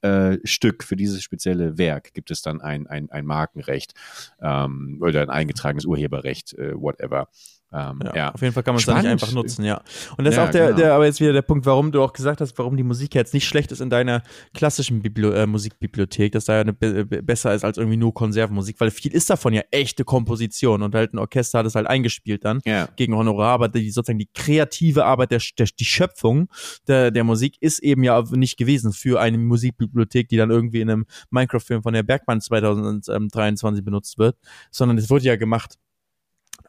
[0.02, 3.94] äh, Stück, für dieses spezielle Werk gibt es dann ein, ein, ein Markenrecht
[4.42, 7.28] ähm, oder ein eingetragenes Urheberrecht, äh, whatever.
[7.74, 8.32] Ähm, Ja, ja.
[8.34, 9.82] auf jeden Fall kann man es dann nicht einfach nutzen, ja.
[10.18, 10.78] Und das Ja, ist auch der, genau.
[10.78, 13.34] der, aber jetzt wieder der Punkt, warum du auch gesagt hast, warum die Musik jetzt
[13.34, 17.54] nicht schlecht ist in deiner klassischen Bibli äh, Musikbibliothek, dass da ja eine be besser
[17.54, 21.18] ist als irgendwie nur Konservenmusik, weil viel ist davon ja echte Komposition und halt ein
[21.20, 22.90] Orchester hat es halt eingespielt dann Ja.
[22.96, 26.50] gegen Honorar, aber die sozusagen die kreative Arbeit der, der die Schöpfung
[26.88, 30.90] der, der Musik ist eben ja nicht gewesen für eine Musikbibliothek, die dann irgendwie in
[30.90, 34.38] einem Minecraft-Film von der Bergmann 2023 benutzt wird,
[34.72, 35.78] sondern es wurde ja gemacht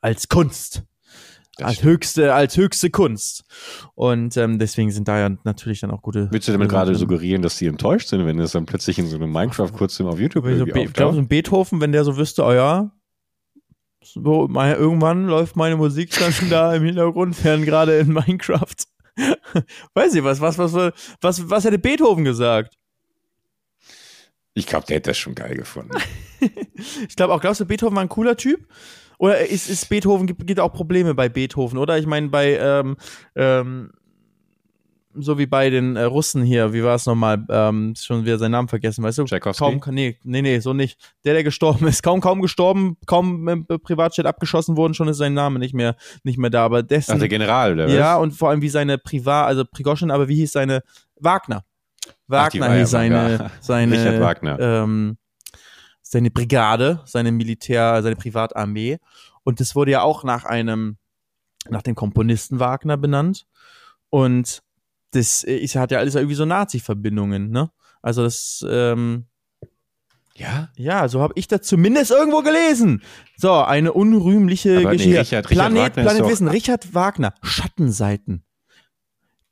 [0.01, 0.85] als Kunst.
[1.57, 1.91] Das Als stimmt.
[1.91, 3.45] höchste, als höchste Kunst.
[3.95, 6.29] Und ähm, deswegen sind da ja natürlich dann auch gute.
[6.31, 9.17] Willst du damit gerade suggerieren, dass sie enttäuscht sind, wenn es dann plötzlich in so
[9.17, 12.45] einem Minecraft-Kurzfilm auf YouTube So, irgendwie ich glaube, so ein Beethoven, wenn der so wüsste,
[12.45, 12.91] oh ja,
[14.03, 18.75] so, mein, irgendwann läuft meine Musik dann da im Hintergrund, während gerade in Minecraft.
[19.95, 22.79] Weiß ich was, was, was, was, was hätte Beethoven gesagt?
[24.55, 25.97] Ich glaube, der hätte das schon geil gefunden.
[27.07, 28.67] Ich glaube auch, glaubst du, Beethoven war ein cooler Typ?
[29.23, 31.97] Oder ist, ist Beethoven, gibt, gibt auch Probleme bei Beethoven, oder?
[31.97, 32.97] Ich meine, bei, ähm,
[33.37, 33.93] ähm,
[35.15, 37.47] so wie bei den äh, Russen hier, wie war es nochmal?
[37.49, 39.25] Ähm, schon wieder seinen Namen vergessen, weißt du?
[39.25, 39.79] Tchaikovsky?
[39.79, 40.99] Kaum, nee, nee, nee, so nicht.
[41.25, 45.35] Der, der gestorben ist, kaum, kaum gestorben, kaum im Privatjet abgeschossen worden, schon ist sein
[45.35, 45.95] Name nicht mehr,
[46.25, 46.65] nicht mehr da.
[46.65, 47.95] Aber dessen, Ach, der General, oder was?
[47.95, 50.83] ja, und vor allem wie seine Privat, also Prigoschin, aber wie hieß seine,
[51.21, 51.63] Wagner.
[52.05, 54.59] Ach, Wagner ja hieß seine, seine, Richard Wagner.
[54.59, 55.17] ähm,
[56.13, 58.99] seine Brigade, seine Militär, seine Privatarmee.
[59.45, 60.99] Und das wurde ja auch nach einem,
[61.71, 63.47] nach dem Komponisten Wagner benannt.
[64.11, 64.63] Und
[65.13, 67.71] das ist, hat ja alles irgendwie so Nazi-Verbindungen, ne?
[68.03, 69.25] Also das, ähm,
[70.37, 70.69] Ja?
[70.77, 73.03] ja, so habe ich das zumindest irgendwo gelesen.
[73.39, 75.21] So, eine unrühmliche Aber nee, Geschichte.
[75.21, 78.45] Richard- Richard Planet, Wagner Planet Wissen, Richard Wagner, Schattenseiten.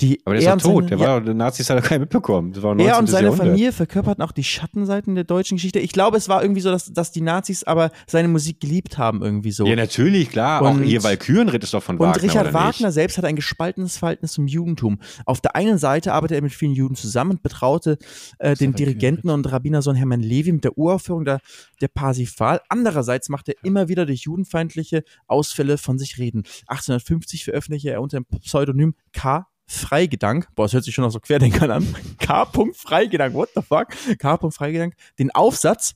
[0.01, 0.85] Die Aber der ist er doch und tot.
[0.85, 2.53] seine- Der ja, war, die Nazis hat er keinen mitbekommen.
[2.53, 2.89] Das war 19.
[2.95, 3.47] er und seine Jahrhundert.
[3.49, 5.79] Familie verkörperten auch die Schattenseiten der deutschen Geschichte.
[5.79, 9.23] Ich glaube, es war irgendwie so, dass, dass die Nazis aber seine Musik geliebt haben,
[9.23, 9.67] irgendwie so.
[9.67, 10.63] Ja, natürlich, klar.
[10.63, 13.37] auch Und- hier Walkürenritt ist doch von und Wagner, Richard oder Wagner selbst hat ein
[13.37, 14.99] gespaltenes Verhältnis zum Judentum.
[15.27, 17.99] Auf der einen Seite arbeitet er mit vielen Juden zusammen und betraute
[18.39, 21.41] äh, den Dirigenten und Rabbinersohn Hermann Levi mit der Uraufführung der,
[21.81, 22.61] der Parsifal.
[22.69, 26.45] Andererseits macht er immer wieder durch judenfeindliche Ausfälle von sich reden.
[26.67, 29.47] 1850 veröffentlichte er unter dem Pseudonym K.
[29.71, 32.47] Freigedank, boah, das hört sich schon nach so Querdenkern an, K.
[32.75, 34.51] Freigedank, what the fuck, K.
[34.51, 35.95] Freigedank, den Aufsatz,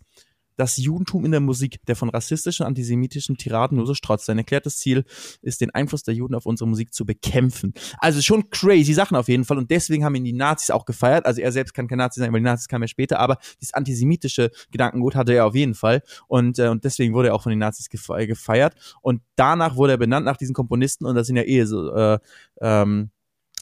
[0.57, 4.27] das Judentum in der Musik, der von rassistischen, antisemitischen Tiraden nur so strotzt.
[4.27, 5.05] Sein erklärtes Ziel
[5.43, 7.75] ist, den Einfluss der Juden auf unsere Musik zu bekämpfen.
[7.99, 11.27] Also schon crazy Sachen auf jeden Fall und deswegen haben ihn die Nazis auch gefeiert.
[11.27, 13.75] Also er selbst kann kein Nazi sein, weil die Nazis kamen ja später, aber dieses
[13.75, 17.51] antisemitische Gedankengut hatte er auf jeden Fall und, äh, und deswegen wurde er auch von
[17.51, 21.37] den Nazis gefe gefeiert und danach wurde er benannt nach diesen Komponisten und das sind
[21.37, 22.19] ja eh so äh,
[22.61, 23.11] ähm,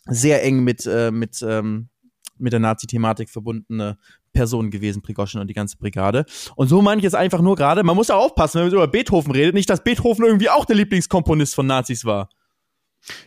[0.07, 1.89] sehr eng mit, äh, mit, ähm,
[2.39, 3.99] mit der Nazi-Thematik verbundene
[4.33, 6.25] Personen gewesen, Prigoschin und die ganze Brigade.
[6.57, 8.89] Und so meine ich jetzt einfach nur gerade, man muss auch aufpassen, wenn man über
[8.89, 12.29] Beethoven redet, nicht, dass Beethoven irgendwie auch der Lieblingskomponist von Nazis war.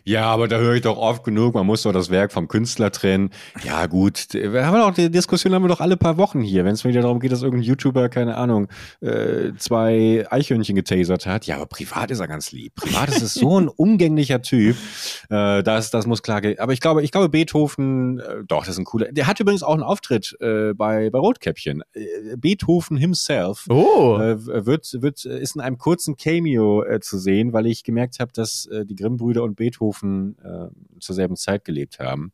[0.03, 2.91] Ja, aber da höre ich doch oft genug, man muss doch das Werk vom Künstler
[2.91, 3.31] trennen.
[3.63, 6.73] Ja, gut, wir haben doch die Diskussion haben wir doch alle paar Wochen hier, wenn
[6.73, 8.67] es wieder darum geht, dass irgendein YouTuber, keine Ahnung,
[9.01, 11.45] äh, zwei Eichhörnchen getasert hat.
[11.45, 12.75] Ja, aber privat ist er ganz lieb.
[12.75, 14.77] Privat ist es so ein umgänglicher Typ.
[15.29, 16.57] Äh, das, das muss klar gehen.
[16.59, 19.11] Aber ich glaube, ich glaube, Beethoven, äh, doch, das ist ein cooler.
[19.11, 21.83] Der hat übrigens auch einen Auftritt äh, bei, bei Rotkäppchen.
[21.93, 24.17] Äh, Beethoven himself Oh.
[24.19, 28.69] äh, wird, wird, ist in einem kurzen Cameo zu sehen, weil ich gemerkt habe, dass
[28.71, 32.31] die Grimm-Brüder und Beethoven äh, zur selben Zeit gelebt haben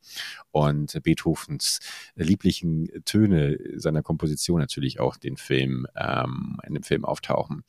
[0.52, 1.80] und Beethovens
[2.16, 7.64] lieblichen Töne seiner Komposition natürlich auch den Film ähm, in dem Film auftauchen.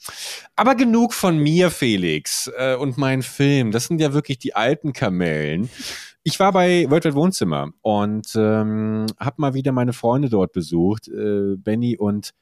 [0.57, 3.71] Aber genug von mir, Felix, äh, und mein Film.
[3.71, 5.69] Das sind ja wirklich die alten Kamellen.
[6.25, 11.09] Ich war bei World Wide Wohnzimmer und ähm, habe mal wieder meine Freunde dort besucht,
[11.09, 12.33] äh, Benny und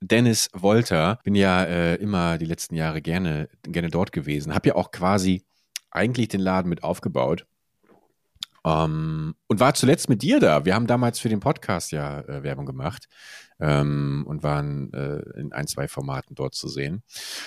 [0.00, 1.18] Dennis Wolter.
[1.24, 4.54] Bin ja äh, immer die letzten Jahre gerne, gerne dort gewesen.
[4.54, 5.42] Hab ja auch quasi
[5.90, 7.46] eigentlich den Laden mit aufgebaut.
[8.64, 10.64] Ähm, und war zuletzt mit dir da.
[10.64, 13.08] Wir haben damals für den Podcast ja äh, Werbung gemacht
[13.60, 17.02] ähm, und waren äh, in ein, zwei Formaten dort zu sehen.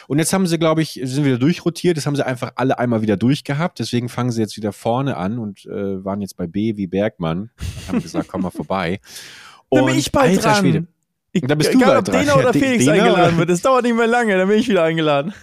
[0.07, 1.97] Und jetzt haben sie, glaube ich, sind wieder durchrotiert.
[1.97, 3.79] Das haben sie einfach alle einmal wieder durchgehabt.
[3.79, 7.51] Deswegen fangen sie jetzt wieder vorne an und äh, waren jetzt bei B wie Bergmann
[7.59, 8.99] und haben gesagt, komm mal vorbei.
[9.69, 10.55] Dann bin ich bald alter dran.
[10.59, 10.87] Schwede.
[11.33, 12.25] Ich, Da bist du egal, bald ob dran.
[12.25, 13.49] Dena oder Felix Dena eingeladen oder- wird.
[13.49, 15.33] Das dauert nicht mehr lange, dann bin ich wieder eingeladen.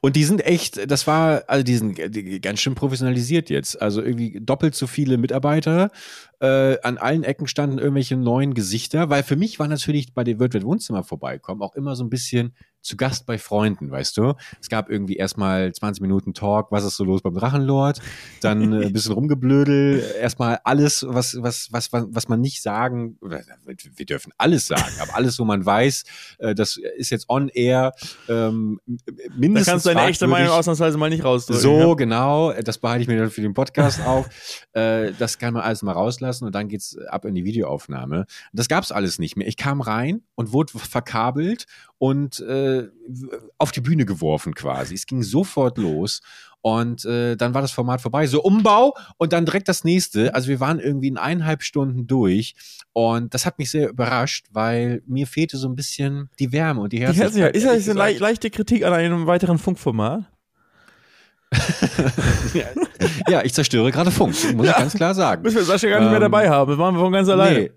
[0.00, 3.80] Und die sind echt, das war, also die sind ganz schön professionalisiert jetzt.
[3.80, 5.90] Also irgendwie doppelt so viele Mitarbeiter.
[6.40, 10.40] Äh, an allen Ecken standen irgendwelche neuen Gesichter, weil für mich war natürlich bei den
[10.40, 14.34] Wirt Wirt Wohnzimmer vorbeikommen auch immer so ein bisschen zu Gast bei Freunden, weißt du?
[14.60, 18.00] Es gab irgendwie erstmal 20 Minuten Talk, was ist so los beim Drachenlord,
[18.40, 23.18] dann äh, ein bisschen rumgeblödel, erstmal alles, was, was, was, was, was man nicht sagen,
[23.20, 26.04] wir dürfen alles sagen, aber alles, wo man weiß,
[26.38, 27.92] äh, das ist jetzt on air,
[28.28, 30.26] ähm, Da mindestens kannst du deine echte.
[30.26, 31.62] Meinung ausnahmsweise mal nicht rausdrücken.
[31.62, 31.94] So, ja?
[31.94, 32.52] genau.
[32.52, 34.28] Das behalte ich mir dann für den Podcast auf.
[34.72, 38.26] Äh, das kann man alles mal rauslassen und dann geht's ab in die Videoaufnahme.
[38.52, 39.46] Das gab's alles nicht mehr.
[39.46, 41.66] Ich kam rein und wurde verkabelt
[41.98, 42.88] und äh,
[43.58, 44.94] auf die Bühne geworfen quasi.
[44.94, 46.20] Es ging sofort los.
[46.62, 48.26] Und äh, dann war das Format vorbei.
[48.26, 50.34] So Umbau und dann direkt das nächste.
[50.34, 52.54] Also wir waren irgendwie in eineinhalb Stunden durch.
[52.92, 56.92] Und das hat mich sehr überrascht, weil mir fehlte so ein bisschen die Wärme und
[56.92, 57.54] die Die Herzlichkeit.
[57.54, 57.56] Herzlichkeit.
[57.56, 58.12] Ist das eine gesagt.
[58.12, 60.24] le leichte Kritik an einem weiteren Funkformat?
[63.28, 65.42] ja, ich zerstöre gerade Funk, muss ich ganz klar sagen.
[65.42, 66.70] Müssen wir Sascha gar nicht mehr Ähm, dabei haben.
[66.70, 67.58] Das machen wir von ganz alleine.
[67.60, 67.70] Nee.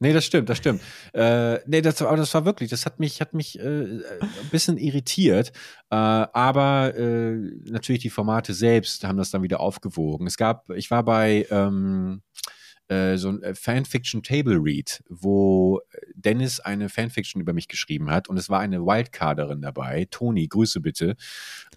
[0.00, 0.80] Nee, das stimmt, das stimmt.
[1.12, 4.78] Äh, nee, das, aber das war wirklich, das hat mich, hat mich äh, ein bisschen
[4.78, 5.52] irritiert.
[5.90, 7.32] Äh, aber äh,
[7.64, 10.28] natürlich die Formate selbst haben das dann wieder aufgewogen.
[10.28, 12.57] Es gab, ich war bei ähm, äh,
[13.16, 15.80] so ein äh, Fanfiction Table Read, wo
[16.14, 20.80] Dennis eine Fanfiction über mich geschrieben hat und es war eine Wildcarderin dabei, Toni, Grüße
[20.80, 21.16] bitte.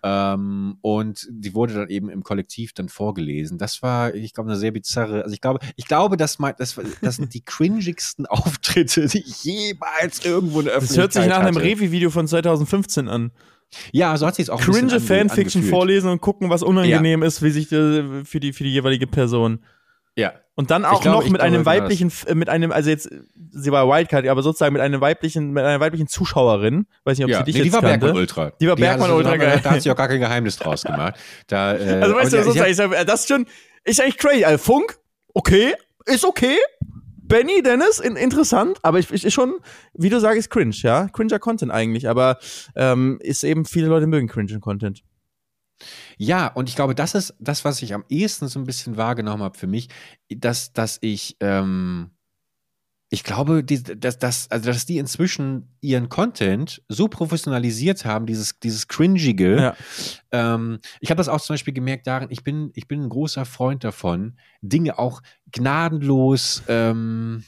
[0.04, 3.58] Ähm, und die wurde dann eben im Kollektiv dann vorgelesen.
[3.58, 6.80] Das war, ich glaube, eine sehr bizarre, also ich glaube, ich glaube, das, mein, das,
[7.02, 11.28] das sind die cringigsten Auftritte, die ich jemals irgendwo in der Das Öffentlichkeit hört sich
[11.28, 11.66] nach einem hatte.
[11.66, 13.32] Revi-Video von 2015 an.
[13.92, 15.70] Ja, so hat sich auch ein bisschen Cringe Fanfiction angefühlt.
[15.70, 19.60] vorlesen und gucken, was unangenehm ist wie sich, äh, für, die, für die jeweilige Person.
[20.22, 20.34] Ja.
[20.56, 23.10] Und dann auch glaube, noch mit glaube, einem genau weiblichen, äh, mit einem, also jetzt,
[23.52, 26.86] sie war Wildcard, aber sozusagen mit einem weiblichen, mit einer weiblichen Zuschauerin.
[27.04, 27.82] Weiß nicht, ob Ja, sie dich nee, die jetzt war.
[27.82, 28.52] Bergmann Ultra.
[28.60, 29.56] Die war Bergmann hat- Ultra, da.
[29.58, 31.16] Da hat sie auch gar kein Geheimnis draus gemacht.
[31.48, 33.46] Da, äh, Also weißt du, die- die ich sag, das ist schon,
[33.86, 34.44] ist eigentlich crazy.
[34.44, 34.98] Also Funk,
[35.34, 35.74] okay,
[36.06, 36.58] ist okay.
[37.24, 39.56] Benny, Dennis, in, interessant, aber ich, ich ist schon,
[39.94, 41.08] wie du sagst, cringe, ja.
[41.08, 42.38] Cringer Content eigentlich, aber
[42.76, 45.02] ähm, ist eben, viele Leute mögen cringen Content.
[46.18, 49.44] Ja, und ich glaube, das ist das, was ich am ehesten so ein bisschen wahrgenommen
[49.44, 49.90] habe für mich,
[50.30, 52.12] dass, dass ich, ähm,
[53.10, 58.60] ich glaube, die, dass, dass, also, dass die inzwischen ihren Content so professionalisiert haben, dieses,
[58.60, 59.60] dieses Cringige.
[59.60, 59.76] Ja.
[60.32, 63.46] Ähm, ich habe das auch zum Beispiel gemerkt darin, ich bin, ich bin ein großer
[63.46, 65.22] Freund davon, Dinge auch
[65.52, 67.44] gnadenlos ähm,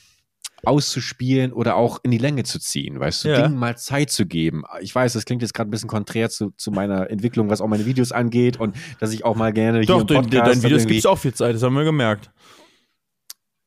[0.65, 3.41] auszuspielen oder auch in die Länge zu ziehen, weißt du, Ja.
[3.43, 4.63] Dingen mal Zeit zu geben.
[4.81, 7.67] Ich weiß, das klingt jetzt gerade ein bisschen konträr zu, zu meiner Entwicklung, was auch
[7.67, 10.33] meine Videos angeht und dass ich auch mal gerne hier Doch, im de, de, Podcast
[10.33, 12.31] deinen dann Videos irgendwie- gibt's auch viel Zeit, das haben wir gemerkt.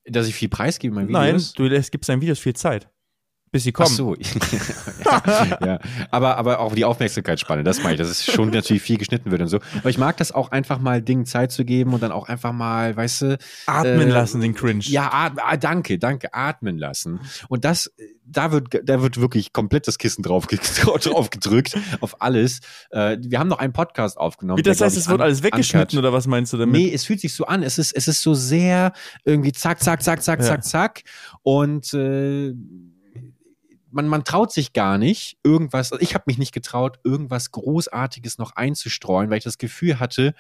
[0.09, 1.53] dass ich viel preisgebe in meinen Nein, Videos.
[1.55, 2.89] du lässt- gibst deinen Videos viel Zeit.
[3.57, 3.97] Bis sie Ach kommen.
[3.97, 4.15] so.
[4.15, 5.79] ja, ja.
[6.11, 9.41] Aber, aber auch die Aufmerksamkeitsspanne, das meine ich, dass es schon natürlich viel geschnitten wird
[9.41, 9.61] und so.
[9.79, 12.53] Aber ich mag das auch einfach mal Dingen Zeit zu geben und dann auch einfach
[12.53, 14.83] mal, weißt du, Atmen äh, lassen, den Cringe.
[14.85, 17.21] Ja, ah, danke, danke, atmen lassen.
[17.49, 17.91] Und das,
[18.27, 20.47] da wird, da wird wirklich komplett das Kissen drauf,
[21.03, 22.61] drauf gedrückt, auf alles.
[22.91, 24.59] Äh, wir haben noch einen Podcast aufgenommen.
[24.59, 26.79] Wie, das der, heißt, es wird alles weggeschnitten oder was meinst du damit?
[26.79, 27.63] Nee, es fühlt sich so an.
[27.63, 28.93] Es ist, es ist so sehr
[29.25, 30.45] irgendwie zack, zack, zack, zack, Ja.
[30.45, 31.03] zack, zack.
[31.43, 32.53] Und äh,
[33.97, 38.39] man, man traut sich gar nicht, irgendwas, also ich habe mich nicht getraut, irgendwas Großartiges
[38.39, 40.35] noch einzustreuen, weil ich das Gefühl hatte,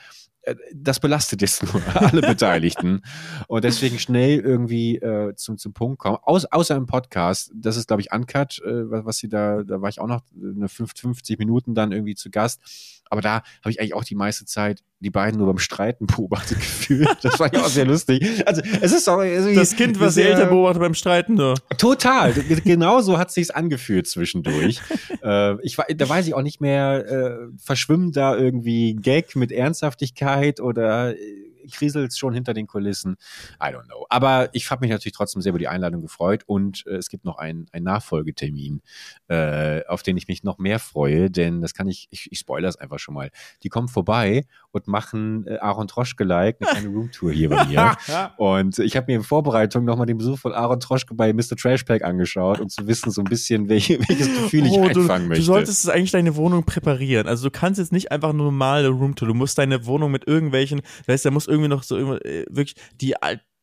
[0.74, 3.02] das belastet jetzt nur alle Beteiligten.
[3.48, 6.18] Und deswegen schnell irgendwie äh, zum, zum Punkt kommen.
[6.22, 9.80] Aus, außer im Podcast, das ist, glaube ich, Uncut, äh, was, was sie da, da
[9.80, 12.60] war ich auch noch eine 50 Minuten dann irgendwie zu Gast.
[13.08, 16.58] Aber da habe ich eigentlich auch die meiste Zeit die beiden nur beim Streiten beobachtet
[16.58, 17.18] gefühlt.
[17.22, 18.46] Das war ja auch sehr lustig.
[18.46, 21.36] Also es ist auch das Kind, was die Eltern beobachtet beim Streiten.
[21.78, 22.32] Total.
[22.32, 24.80] Genau so hat sich's angefühlt zwischendurch.
[25.22, 30.35] äh, ich da weiß ich auch nicht mehr, äh, verschwimmt da irgendwie Gag mit Ernsthaftigkeit
[30.60, 33.16] oder äh, kriselt schon hinter den Kulissen.
[33.62, 34.06] I don't know.
[34.08, 37.24] Aber ich habe mich natürlich trotzdem sehr über die Einladung gefreut und äh, es gibt
[37.24, 38.82] noch einen, einen Nachfolgetermin,
[39.28, 42.68] äh, auf den ich mich noch mehr freue, denn das kann ich, ich, ich spoilere
[42.68, 43.30] es einfach schon mal.
[43.62, 47.96] Die kommen vorbei und machen äh, Aaron Troschke-like eine kleine Roomtour hier bei mir.
[48.36, 51.56] und ich habe mir in Vorbereitung nochmal den Besuch von Aaron Troschke bei Mr.
[51.56, 55.28] Trashpack angeschaut, um zu wissen so ein bisschen, welche, welches Gefühl ich oh, einfangen du,
[55.28, 55.42] möchte.
[55.42, 57.26] Du solltest eigentlich deine Wohnung präparieren.
[57.26, 60.82] Also du kannst jetzt nicht einfach nur normale Roomtour, du musst deine Wohnung mit irgendwelchen,
[61.06, 63.14] das heißt, da muss irgendwie noch so äh, wirklich die,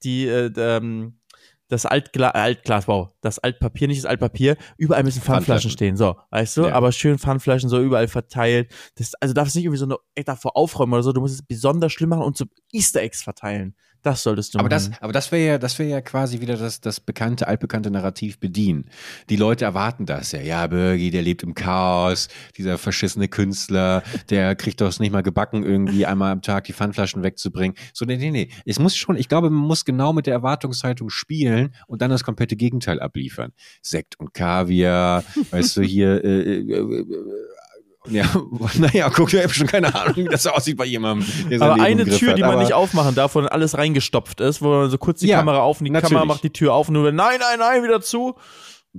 [0.04, 1.20] die, äh, ähm,
[1.70, 6.58] das Altgla Altglas, wow, das Altpapier, nicht das Altpapier, überall müssen Pfandflaschen stehen, so, weißt
[6.58, 6.74] du, ja.
[6.74, 8.72] aber schön Pfandflaschen so überall verteilt.
[8.96, 11.92] Das, also darfst nicht irgendwie so eine, davor aufräumen oder so, du musst es besonders
[11.92, 13.76] schlimm machen und so Easter Eggs verteilen.
[14.04, 14.92] Das solltest du aber machen.
[14.92, 18.38] Das, aber das wäre ja, das wäre ja quasi wieder das, das bekannte, altbekannte Narrativ
[18.38, 18.90] bedienen.
[19.30, 20.42] Die Leute erwarten das ja.
[20.42, 22.28] Ja, Birgi, der lebt im Chaos,
[22.58, 27.24] dieser verschissene Künstler, der kriegt doch nicht mal gebacken, irgendwie einmal am Tag die Pfandflaschen
[27.24, 27.78] wegzubringen.
[27.94, 28.50] So, nee, nee, nee.
[28.66, 32.26] Es muss schon, ich glaube, man muss genau mit der Erwartungshaltung spielen und dann das
[32.26, 33.54] komplette Gegenteil abliefern.
[33.82, 37.06] Sekt und Kaviar, weißt du, hier, äh, äh, äh
[38.10, 38.26] ja,
[38.78, 41.28] naja, guck, ich habe schon keine Ahnung, wie das aussieht bei jemandem.
[41.62, 44.62] aber Leben eine Tür, hat, die man nicht aufmachen darf, wo dann alles reingestopft ist,
[44.62, 46.12] wo man so kurz die ja, Kamera auf und die natürlich.
[46.12, 48.36] Kamera macht die Tür auf und nur nein, nein, nein, wieder zu.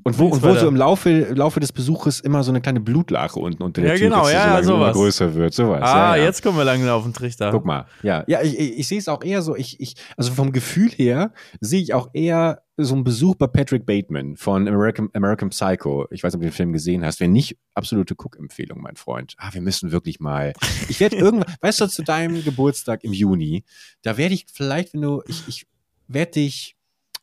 [0.02, 3.38] Und wo, und wo so im Laufe, Laufe des Besuches immer so eine kleine Blutlache
[3.38, 4.92] unten unter der ja, Tür genau, ja, so sowas.
[4.92, 5.82] größer wird, sowas.
[5.82, 6.24] Ah, ja, ja.
[6.24, 7.52] jetzt kommen wir langsam auf den Trichter.
[7.52, 10.32] Guck mal, ja, ja, ich, ich, ich sehe es auch eher so, ich, ich, also
[10.32, 15.08] vom Gefühl her sehe ich auch eher so einen Besuch bei Patrick Bateman von American,
[15.12, 16.06] American Psycho.
[16.10, 17.20] Ich weiß nicht, ob du den Film gesehen hast.
[17.20, 19.34] Wenn nicht, absolute Cook-Empfehlung, mein Freund.
[19.38, 20.52] Ah, wir müssen wirklich mal.
[20.88, 23.64] Ich werde irgendwann, weißt du, zu deinem Geburtstag im Juni,
[24.02, 25.66] da werde ich vielleicht, wenn du, ich, ich
[26.08, 26.76] werde dich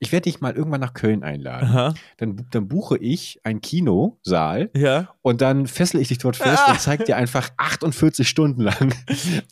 [0.04, 1.95] ich werde dich mal irgendwann nach Köln einladen.
[2.18, 5.14] Dann, dann buche ich einen Kinosaal ja.
[5.22, 6.72] und dann fessel ich dich dort fest ah.
[6.72, 8.95] und zeige dir einfach 48 Stunden lang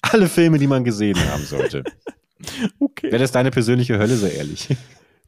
[0.02, 1.84] alle Filme, die man gesehen haben sollte.
[2.80, 3.12] Okay.
[3.12, 4.70] Wäre das deine persönliche Hölle, so ehrlich?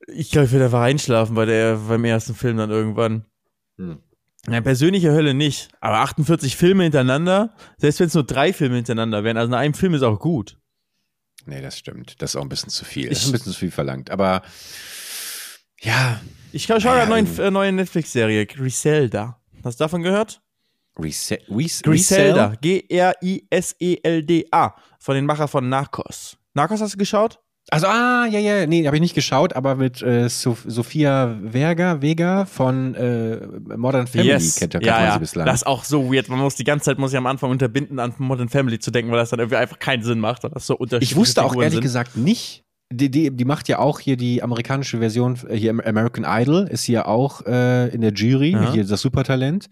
[0.08, 3.26] Ich glaube, ich würde einfach einschlafen bei der, beim ersten Film dann irgendwann.
[3.78, 4.00] Hm.
[4.50, 5.70] Ja, persönliche Hölle nicht.
[5.80, 9.76] Aber 48 Filme hintereinander, selbst wenn es nur drei Filme hintereinander wären, also in einem
[9.76, 10.58] Film ist auch gut.
[11.46, 12.22] Nee, das stimmt.
[12.22, 13.10] Das ist auch ein bisschen zu viel.
[13.10, 14.10] Das ist ein bisschen zu viel verlangt.
[14.10, 14.42] Aber
[15.80, 16.20] ja.
[16.52, 19.40] Ich schaue gerade eine neue, äh, neue Netflix-Serie, Griselda.
[19.64, 20.42] Hast du davon gehört?
[20.98, 21.38] Rese
[21.84, 22.56] Griselda.
[22.62, 23.16] G-R-I-S-E-L-D-A.
[25.00, 26.38] Von den Macher von Narcos.
[26.54, 27.40] Narcos hast du geschaut?
[27.70, 32.46] Also, ah, ja, ja, nee, habe ich nicht geschaut, aber mit äh, Sophia Verga, Vega
[32.46, 33.40] von äh,
[33.78, 34.56] Modern Family yes.
[34.56, 35.18] kennt, kennt ja, ja.
[35.18, 35.46] bislang.
[35.46, 36.28] Das ist auch so weird.
[36.28, 39.12] Man muss die ganze Zeit, muss ich am Anfang unterbinden, an Modern Family zu denken,
[39.12, 41.56] weil das dann irgendwie einfach keinen Sinn macht, weil das so unterschiedlich Ich wusste auch
[41.56, 41.82] ehrlich sind.
[41.82, 46.26] gesagt nicht, die, die, die macht ja auch hier die amerikanische Version, äh, hier American
[46.28, 48.74] Idol, ist hier auch äh, in der Jury, ja.
[48.74, 49.68] hier das Supertalent.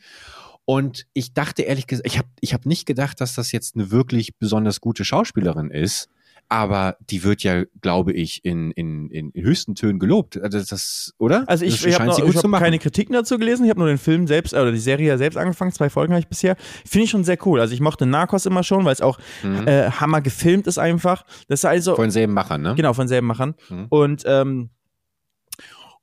[0.63, 3.91] Und ich dachte ehrlich gesagt, ich habe ich hab nicht gedacht, dass das jetzt eine
[3.91, 6.09] wirklich besonders gute Schauspielerin ist
[6.49, 10.41] aber die wird ja, glaube ich, in, in, in höchsten Tönen gelobt.
[10.41, 11.43] Also das, oder?
[11.47, 14.55] Also ich, ich habe hab keine Kritiken dazu gelesen, ich habe nur den Film selbst,
[14.55, 16.55] oder die Serie selbst angefangen, zwei Folgen habe ich bisher.
[16.85, 17.59] Finde ich schon sehr cool.
[17.59, 19.67] Also ich mochte Narcos immer schon, weil es auch mhm.
[19.67, 21.23] äh, Hammer gefilmt ist einfach.
[21.47, 21.95] Das ist also.
[21.95, 22.73] Von selben Machern, ne?
[22.75, 23.53] Genau, von selben Machern.
[23.69, 23.85] Mhm.
[23.89, 24.69] Und ähm,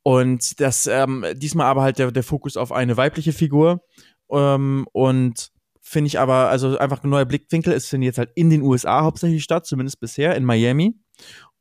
[0.04, 3.80] und das ähm, diesmal aber halt der, der Fokus auf eine weibliche Figur.
[4.30, 5.50] Ähm, und
[5.88, 7.72] finde ich aber, also einfach ein neuer Blickwinkel.
[7.72, 10.96] Es findet jetzt halt in den USA hauptsächlich statt, zumindest bisher, in Miami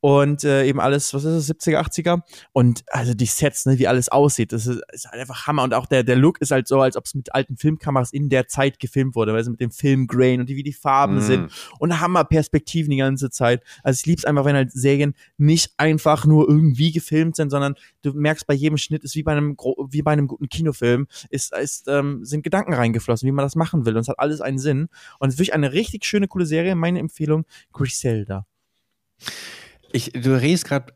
[0.05, 2.21] und äh, eben alles, was ist es, 70er, 80er
[2.53, 5.73] und also die Sets, ne, wie alles aussieht, das ist, ist halt einfach Hammer und
[5.73, 8.47] auch der, der Look ist halt so, als ob es mit alten Filmkameras in der
[8.47, 11.21] Zeit gefilmt wurde, weil es mit dem Filmgrain und die, wie die Farben mm.
[11.21, 13.63] sind und Hammerperspektiven die ganze Zeit.
[13.81, 18.13] Also ich lieb's einfach, wenn halt Serien nicht einfach nur irgendwie gefilmt sind, sondern du
[18.13, 19.57] merkst bei jedem Schnitt ist wie bei einem
[19.89, 23.87] wie bei einem guten Kinofilm ist, ist ähm, sind Gedanken reingeflossen, wie man das machen
[23.87, 24.87] will und es hat alles einen Sinn
[25.17, 28.45] und es ist wirklich eine richtig schöne coole Serie, meine Empfehlung Griselda.
[29.95, 30.91] Ich, du redest gerade,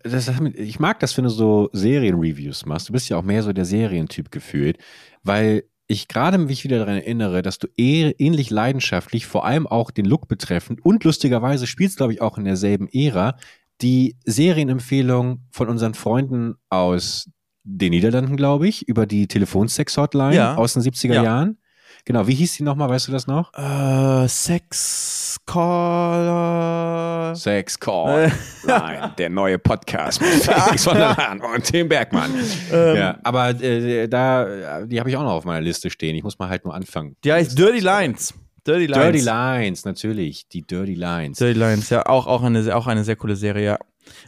[0.56, 2.90] ich mag das, wenn du so Serienreviews machst.
[2.90, 4.78] Du bist ja auch mehr so der Serientyp gefühlt,
[5.24, 9.90] weil ich gerade mich wieder daran erinnere, dass du eh, ähnlich leidenschaftlich, vor allem auch
[9.90, 13.38] den Look betreffend und lustigerweise spielst, glaube ich, auch in derselben Ära,
[13.82, 17.30] die Serienempfehlung von unseren Freunden aus
[17.64, 20.56] den Niederlanden, glaube ich, über die Telefonsex-Hotline ja.
[20.56, 21.24] aus den 70er ja.
[21.24, 21.58] Jahren.
[22.06, 23.54] Genau, wie hieß die nochmal, weißt du das noch?
[23.54, 27.36] Äh, Sex Caller.
[27.36, 28.32] Sex Call.
[28.66, 32.34] Nein, der neue Podcast mit Felix von der Lahn und Tim Bergmann.
[32.72, 36.16] ja, aber äh, da, die habe ich auch noch auf meiner Liste stehen.
[36.16, 37.16] Ich muss mal halt nur anfangen.
[37.24, 38.34] Die heißt Dirty Lines.
[38.66, 39.04] Dirty Lines.
[39.04, 40.48] Dirty Lines, natürlich.
[40.50, 41.38] Die Dirty Lines.
[41.40, 43.80] Dirty Lines, ja, auch, auch, eine, auch eine sehr coole Serie, ja.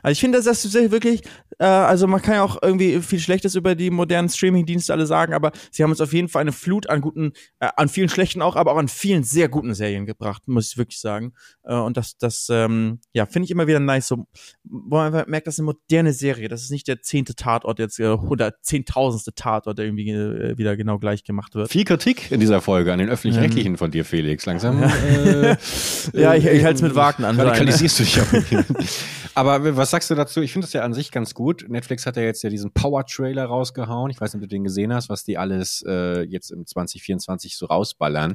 [0.03, 1.21] Also ich finde, dass das wirklich,
[1.59, 5.33] äh, also man kann ja auch irgendwie viel Schlechtes über die modernen Streaming-Dienste alle sagen,
[5.33, 8.41] aber sie haben uns auf jeden Fall eine Flut an guten, äh, an vielen schlechten
[8.41, 11.33] auch, aber auch an vielen sehr guten Serien gebracht, muss ich wirklich sagen.
[11.63, 14.07] Äh, und das, das, ähm, ja, finde ich immer wieder nice.
[14.07, 14.27] So,
[14.63, 16.47] wo man merkt, das ist eine moderne Serie.
[16.47, 20.75] Das ist nicht der zehnte Tatort jetzt äh, oder zehntausendste Tatort, der irgendwie äh, wieder
[20.77, 21.71] genau gleich gemacht wird.
[21.71, 24.45] Viel Kritik in dieser Folge an den öffentlich-rechtlichen von dir, Felix.
[24.45, 24.83] Langsam.
[24.83, 25.55] Äh,
[26.13, 27.39] ja, ich, ich halte es mit Warten an.
[27.39, 28.25] Radikalisierst du dich auch.
[29.35, 30.41] Aber was sagst du dazu?
[30.41, 31.65] Ich finde das ja an sich ganz gut.
[31.67, 34.11] Netflix hat ja jetzt ja diesen Power-Trailer rausgehauen.
[34.11, 37.57] Ich weiß nicht, ob du den gesehen hast, was die alles äh, jetzt im 2024
[37.57, 38.33] so rausballern.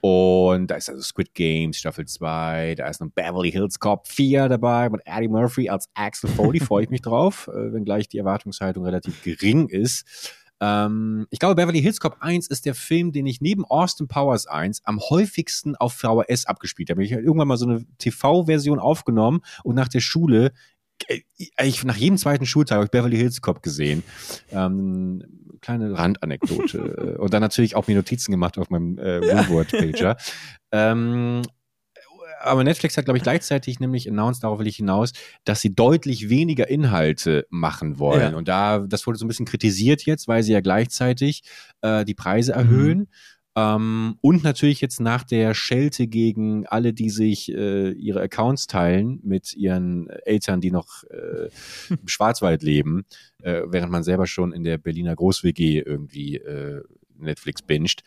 [0.00, 4.48] Und da ist also Squid Games Staffel 2, da ist noch Beverly Hills Cop 4
[4.48, 8.84] dabei mit Eddie Murphy als Axel Foley, freue ich mich drauf, äh, wenngleich die Erwartungshaltung
[8.84, 10.06] relativ gering ist.
[10.60, 14.46] Ähm, ich glaube, Beverly Hills Cop 1 ist der Film, den ich neben Austin Powers
[14.46, 17.02] 1 am häufigsten auf VHS abgespielt habe.
[17.04, 20.52] Ich habe irgendwann mal so eine TV-Version aufgenommen und nach der Schule
[21.08, 24.02] äh, ich, nach jedem zweiten Schultag habe ich Beverly Hills Cop gesehen.
[24.50, 25.22] Ähm,
[25.60, 27.18] kleine Randanekdote.
[27.18, 30.16] und dann natürlich auch mir Notizen gemacht auf meinem äh, Woodward-Pager.
[30.72, 31.42] ähm,
[32.40, 35.12] aber Netflix hat, glaube ich, gleichzeitig nämlich announced, darauf will ich hinaus,
[35.44, 38.32] dass sie deutlich weniger Inhalte machen wollen.
[38.32, 38.36] Ja.
[38.36, 41.42] Und da, das wurde so ein bisschen kritisiert jetzt, weil sie ja gleichzeitig
[41.82, 42.98] äh, die Preise erhöhen.
[42.98, 43.06] Mhm.
[43.56, 49.20] Ähm, und natürlich jetzt nach der Schelte gegen alle, die sich äh, ihre Accounts teilen
[49.22, 51.48] mit ihren Eltern, die noch äh,
[51.90, 53.04] im Schwarzwald leben,
[53.42, 56.82] äh, während man selber schon in der Berliner Groß-WG irgendwie äh,
[57.18, 58.02] Netflix binscht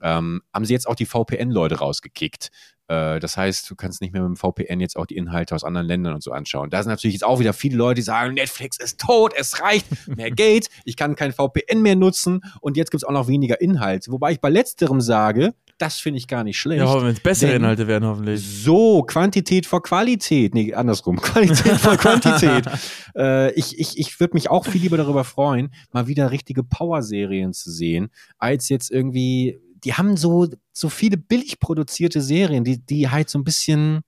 [0.00, 2.50] ähm, haben sie jetzt auch die VPN-Leute rausgekickt.
[2.88, 5.62] Äh, das heißt, du kannst nicht mehr mit dem VPN jetzt auch die Inhalte aus
[5.62, 6.70] anderen Ländern und so anschauen.
[6.70, 9.86] Da sind natürlich jetzt auch wieder viele Leute, die sagen, Netflix ist tot, es reicht,
[10.08, 13.60] mehr Geld, ich kann kein VPN mehr nutzen und jetzt gibt es auch noch weniger
[13.60, 14.10] Inhalte.
[14.10, 16.80] Wobei ich bei letzterem sage, das finde ich gar nicht schlecht.
[16.80, 18.44] Ja, wenn es bessere Inhalte werden, hoffentlich.
[18.44, 20.54] So, Quantität vor Qualität.
[20.54, 21.16] Nee, andersrum.
[21.20, 22.66] Qualität vor Quantität.
[23.16, 27.52] äh, ich ich, ich würde mich auch viel lieber darüber freuen, mal wieder richtige Power-Serien
[27.52, 33.08] zu sehen, als jetzt irgendwie die haben so, so viele billig produzierte Serien, die, die
[33.08, 34.00] halt so ein bisschen,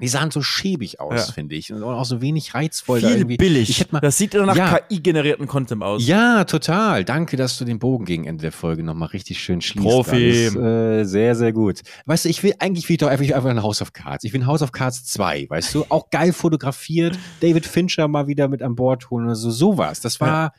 [0.00, 1.32] die sahen so schäbig aus, ja.
[1.32, 1.72] finde ich.
[1.72, 3.00] Und auch so wenig reizvoll.
[3.00, 3.70] Viel da billig.
[3.70, 6.06] Ich mal, das sieht nach ja, KI-generierten Content aus.
[6.06, 7.04] Ja, total.
[7.04, 9.86] Danke, dass du den Bogen gegen Ende der Folge nochmal richtig schön schließt.
[9.86, 10.28] Profi.
[10.28, 11.80] Ist, äh, sehr, sehr gut.
[12.04, 14.24] Weißt du, ich will, eigentlich will ich doch einfach, einfach ein House of Cards.
[14.24, 15.86] Ich will ein House of Cards 2, weißt du?
[15.88, 17.18] Auch geil fotografiert.
[17.40, 19.50] David Fincher mal wieder mit an Bord holen oder so.
[19.50, 20.00] Sowas.
[20.00, 20.52] Das war, ja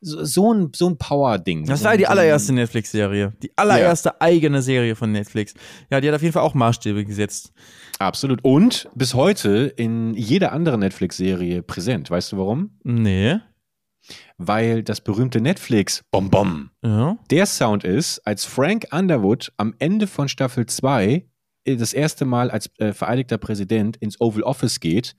[0.00, 1.66] so, so ein, so ein Power-Ding.
[1.66, 3.32] Das war die allererste Netflix-Serie.
[3.42, 4.16] Die allererste ja.
[4.20, 5.54] eigene Serie von Netflix.
[5.90, 7.52] Ja, die hat auf jeden Fall auch Maßstäbe gesetzt.
[7.98, 8.44] Absolut.
[8.44, 12.10] Und bis heute in jeder anderen Netflix-Serie präsent.
[12.10, 12.70] Weißt du warum?
[12.84, 13.38] Nee.
[14.36, 17.18] Weil das berühmte Netflix Bom Bom ja.
[17.30, 21.22] der Sound ist, als Frank Underwood am Ende von Staffel 2 äh,
[21.76, 25.16] das erste Mal als äh, vereidigter Präsident ins Oval Office geht.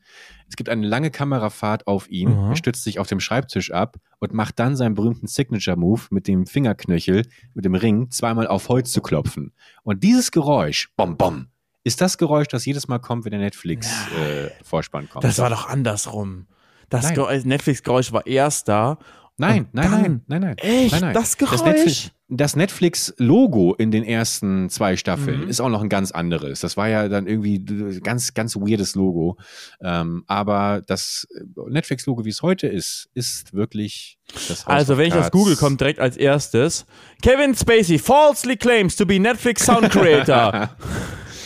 [0.48, 2.50] Es gibt eine lange Kamerafahrt auf ihn, mhm.
[2.52, 6.48] er stützt sich auf dem Schreibtisch ab und macht dann seinen berühmten Signature-Move mit dem
[6.48, 9.54] Fingerknöchel, mit dem Ring, zweimal auf Holz zu klopfen.
[9.84, 11.48] Und dieses Geräusch, bom, bom,
[11.84, 15.24] ist das Geräusch, das jedes Mal kommt, wenn der Netflix-Vorspann äh, kommt.
[15.24, 16.48] Das war doch andersrum.
[16.90, 18.98] Das Netflix-Geräusch war erst da
[19.40, 20.58] Nein, nein, nein, nein, nein.
[20.58, 20.92] Echt?
[20.92, 21.14] Nein, nein.
[21.14, 22.12] Das Geräusch?
[22.32, 25.50] Das Netflix-Logo in den ersten zwei Staffeln mhm.
[25.50, 26.60] ist auch noch ein ganz anderes.
[26.60, 27.64] Das war ja dann irgendwie
[28.04, 29.38] ganz, ganz weirdes Logo.
[29.82, 35.16] Ähm, aber das Netflix-Logo, wie es heute ist, ist wirklich das House Also, wenn ich
[35.16, 36.86] aus Google kommt direkt als erstes.
[37.24, 40.70] Kevin Spacey falsely claims to be Netflix Sound Creator.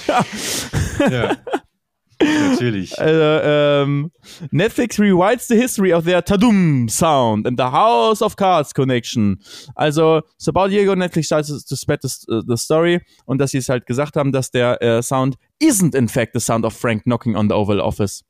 [0.08, 0.26] ja.
[1.10, 1.38] ja.
[2.24, 2.99] Natürlich.
[2.99, 4.11] Also, ähm,
[4.51, 9.39] Netflix rewrites the history of their Tadum sound and the House of Cards connection.
[9.76, 13.69] Also, so about Diego Netflix starts to spread the, the story und dass sie es
[13.69, 17.36] halt gesagt haben, dass der äh, Sound isn't in fact the sound of Frank knocking
[17.36, 18.24] on the Oval Office.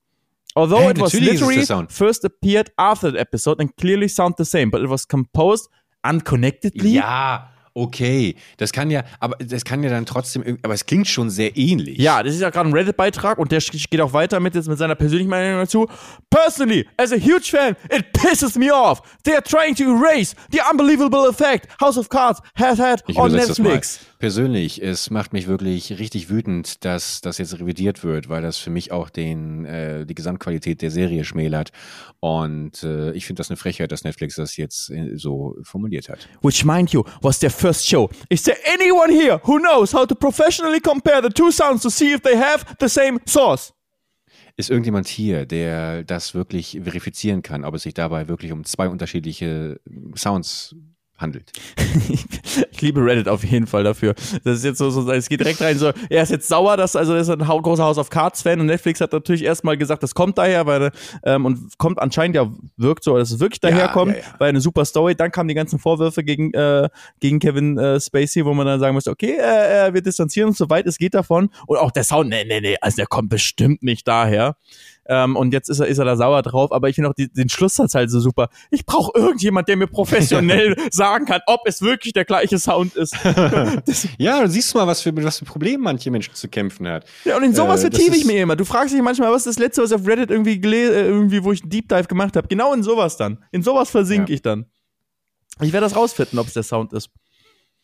[0.56, 4.70] Although hey, it was literally first appeared after the episode and clearly sound the same,
[4.70, 5.68] but it was composed
[6.04, 6.94] unconnectedly.
[6.94, 11.30] Ja okay, das kann ja, aber das kann ja dann trotzdem, aber es klingt schon
[11.30, 11.98] sehr ähnlich.
[11.98, 14.78] Ja, das ist ja gerade ein Reddit-Beitrag und der geht auch weiter mit, jetzt mit
[14.78, 15.88] seiner persönlichen Meinung dazu.
[16.30, 19.02] Personally, as a huge fan, it pisses me off.
[19.24, 23.32] They are trying to erase the unbelievable effect House of Cards has had ich on
[23.32, 24.00] Netflix.
[24.24, 28.70] Persönlich, es macht mich wirklich richtig wütend, dass das jetzt revidiert wird, weil das für
[28.70, 31.74] mich auch den, äh, die Gesamtqualität der Serie schmälert.
[32.22, 36.30] Und äh, ich finde das eine Frechheit, dass Netflix das jetzt äh, so formuliert hat.
[36.42, 38.10] Which, mind you, was their first show.
[38.30, 42.14] Is there anyone here who knows how to professionally compare the two sounds to see
[42.14, 43.74] if they have the same source?
[44.56, 48.88] Ist irgendjemand hier, der das wirklich verifizieren kann, ob es sich dabei wirklich um zwei
[48.88, 49.82] unterschiedliche
[50.16, 50.78] Sounds
[51.18, 51.52] handelt.
[52.72, 54.16] ich liebe Reddit auf jeden Fall dafür.
[54.44, 56.96] Das ist jetzt so, so es geht direkt rein, so, er ist jetzt sauer, dass,
[56.96, 60.16] also er ist ein großer House of Cards-Fan und Netflix hat natürlich erstmal gesagt, das
[60.16, 60.92] kommt daher, weil,
[61.24, 64.36] ähm, und kommt anscheinend ja, wirkt so, dass es wirklich daherkommt, ja, ja, ja.
[64.40, 65.16] weil eine super Story.
[65.16, 66.90] Dann kamen die ganzen Vorwürfe gegen, äh,
[67.20, 70.58] gegen Kevin äh, Spacey, wo man dann sagen musste, okay, äh, äh, wir distanzieren uns,
[70.58, 71.50] soweit es geht davon.
[71.68, 74.56] Und auch der Sound, nee, nee, nee, also der kommt bestimmt nicht daher.
[75.06, 77.32] Ähm, und jetzt ist er, ist er da sauer drauf, aber ich finde auch die,
[77.32, 78.50] den Schlusssatz halt so super.
[78.72, 83.16] Ich brauche irgendjemand, der mir professionell sagen kann, ob es wirklich der gleiche Sound ist.
[84.18, 87.06] ja, du siehst mal, was für, was für Probleme manche Menschen zu kämpfen hat.
[87.26, 88.56] Ja, und in sowas äh, vertiefe ich mir immer.
[88.56, 91.44] Du fragst dich manchmal, was ist das letzte, was ich auf Reddit irgendwie, äh, irgendwie
[91.44, 92.48] wo ich einen Deep Dive gemacht habe?
[92.48, 93.44] Genau in sowas dann.
[93.52, 94.36] In sowas versinke ja.
[94.36, 94.66] ich dann.
[95.62, 97.10] Ich werde das rausfinden, ob es der Sound ist.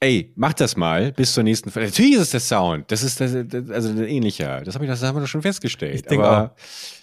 [0.01, 1.89] Ey, mach das mal bis zur nächsten Folge.
[1.89, 2.89] Natürlich ist es der Sound.
[2.89, 4.61] Das ist das, also ein ähnlicher.
[4.61, 6.05] Das, hab ich, das haben wir doch schon festgestellt.
[6.09, 6.55] Ich Aber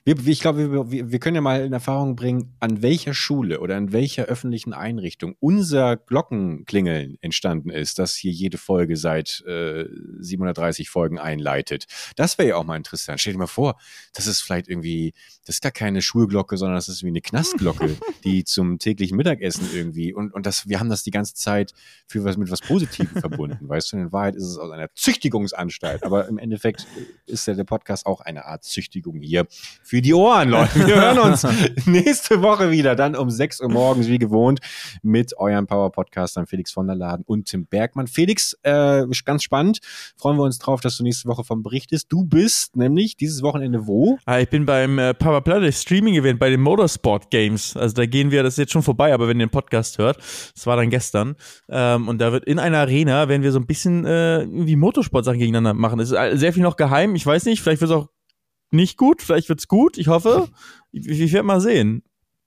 [0.06, 3.76] wir, ich glaube, wir, wir können ja mal in Erfahrung bringen, an welcher Schule oder
[3.76, 9.84] an welcher öffentlichen Einrichtung unser Glockenklingeln entstanden ist, das hier jede Folge seit äh,
[10.18, 11.84] 730 Folgen einleitet.
[12.16, 13.20] Das wäre ja auch mal interessant.
[13.20, 13.76] Stell dir mal vor,
[14.14, 15.12] das ist vielleicht irgendwie,
[15.44, 19.68] das ist gar keine Schulglocke, sondern das ist wie eine Knastglocke, die zum täglichen Mittagessen
[19.74, 21.74] irgendwie und, und das, wir haben das die ganze Zeit
[22.06, 23.68] für was mit was Positives Positiven verbunden.
[23.68, 26.04] Weißt du, in Wahrheit ist es aus einer Züchtigungsanstalt.
[26.04, 26.86] Aber im Endeffekt
[27.26, 29.46] ist ja der Podcast auch eine Art Züchtigung hier
[29.82, 30.86] für die Ohren, Leute.
[30.86, 31.46] Wir hören uns
[31.86, 34.60] nächste Woche wieder, dann um 6 Uhr morgens, wie gewohnt,
[35.02, 38.06] mit eurem Power-Podcastern Felix von der Laden und Tim Bergmann.
[38.06, 39.80] Felix, äh, ganz spannend.
[40.16, 42.12] Freuen wir uns drauf, dass du nächste Woche vom Bericht bist.
[42.12, 44.18] Du bist nämlich dieses Wochenende wo?
[44.24, 47.76] Ah, ich bin beim äh, Power Planet Streaming-Event bei den Motorsport Games.
[47.76, 50.18] Also da gehen wir, das ist jetzt schon vorbei, aber wenn ihr den Podcast hört,
[50.18, 51.36] das war dann gestern.
[51.68, 54.76] Ähm, und da wird in einer einer Arena werden wir so ein bisschen äh, irgendwie
[54.76, 56.00] Motorsportsachen gegeneinander machen.
[56.00, 57.14] Es ist sehr viel noch geheim.
[57.14, 58.08] Ich weiß nicht, vielleicht wird es auch
[58.70, 59.98] nicht gut, vielleicht wird es gut.
[59.98, 60.48] Ich hoffe.
[60.92, 62.02] Ich, ich werde mal sehen.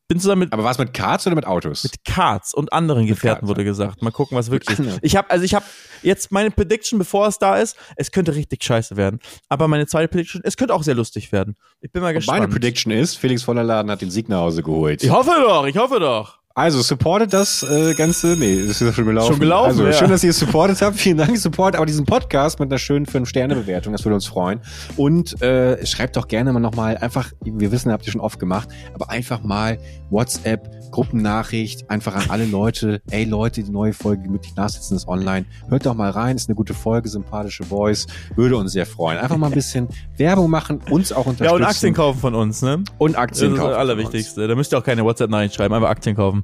[0.08, 0.54] Bin zusammen mit.
[0.54, 1.84] Aber war es mit Karts oder mit Autos?
[1.84, 4.02] Mit Karts und anderen Gefährten Karts, wurde gesagt.
[4.02, 5.00] Mal gucken, was wirklich ist.
[5.04, 5.66] Ich habe also ich habe
[6.02, 9.20] jetzt meine Prediction, bevor es da ist, es könnte richtig scheiße werden.
[9.50, 11.56] Aber meine zweite Prediction, es könnte auch sehr lustig werden.
[11.82, 12.40] Ich bin mal gespannt.
[12.40, 15.04] Meine Prediction ist, Felix Vollerladen hat den Sieg nach Hause geholt.
[15.04, 16.39] Ich hoffe doch, ich hoffe doch.
[16.60, 18.36] Also, supportet das äh, Ganze.
[18.38, 19.32] Nee, ist ja schon gelaufen.
[19.32, 19.70] Schon gelaufen.
[19.70, 19.93] Also, ja.
[19.93, 20.97] schön, dass ihr es supportet habt.
[20.97, 21.78] Vielen Dank, Support.
[21.78, 24.60] Aber diesen Podcast mit einer schönen 5-Sterne-Bewertung, das würde uns freuen.
[24.97, 28.68] Und äh, schreibt doch gerne mal nochmal einfach, wir wissen, habt ihr schon oft gemacht,
[28.93, 29.80] aber einfach mal
[30.10, 33.01] WhatsApp, Gruppennachricht, einfach an alle Leute.
[33.10, 35.45] Ey, Leute, die neue Folge gemütlich nachsitzen ist online.
[35.70, 38.05] Hört doch mal rein, ist eine gute Folge, sympathische Voice.
[38.36, 39.18] Würde uns sehr freuen.
[39.20, 39.88] Einfach mal ein bisschen
[40.18, 41.45] Werbung machen, uns auch unterstützen.
[41.45, 42.84] Ja, und Aktien kaufen von uns, ne?
[42.97, 43.60] Und Aktien kaufen.
[43.60, 44.47] Das ist das Allerwichtigste.
[44.47, 46.43] Da müsst ihr auch keine WhatsApp-Nachricht schreiben, einfach Aktien kaufen.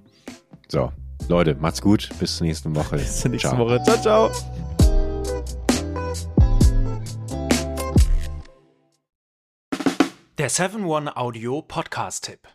[0.67, 0.91] So,
[1.27, 2.09] Leute, macht's gut.
[2.19, 2.97] Bis zur nächsten Woche.
[2.97, 3.59] Bis zur nächsten ciao.
[3.59, 3.81] Woche.
[3.83, 4.31] Ciao, ciao.
[10.37, 12.54] Der 7-One Audio Podcast-Tipp.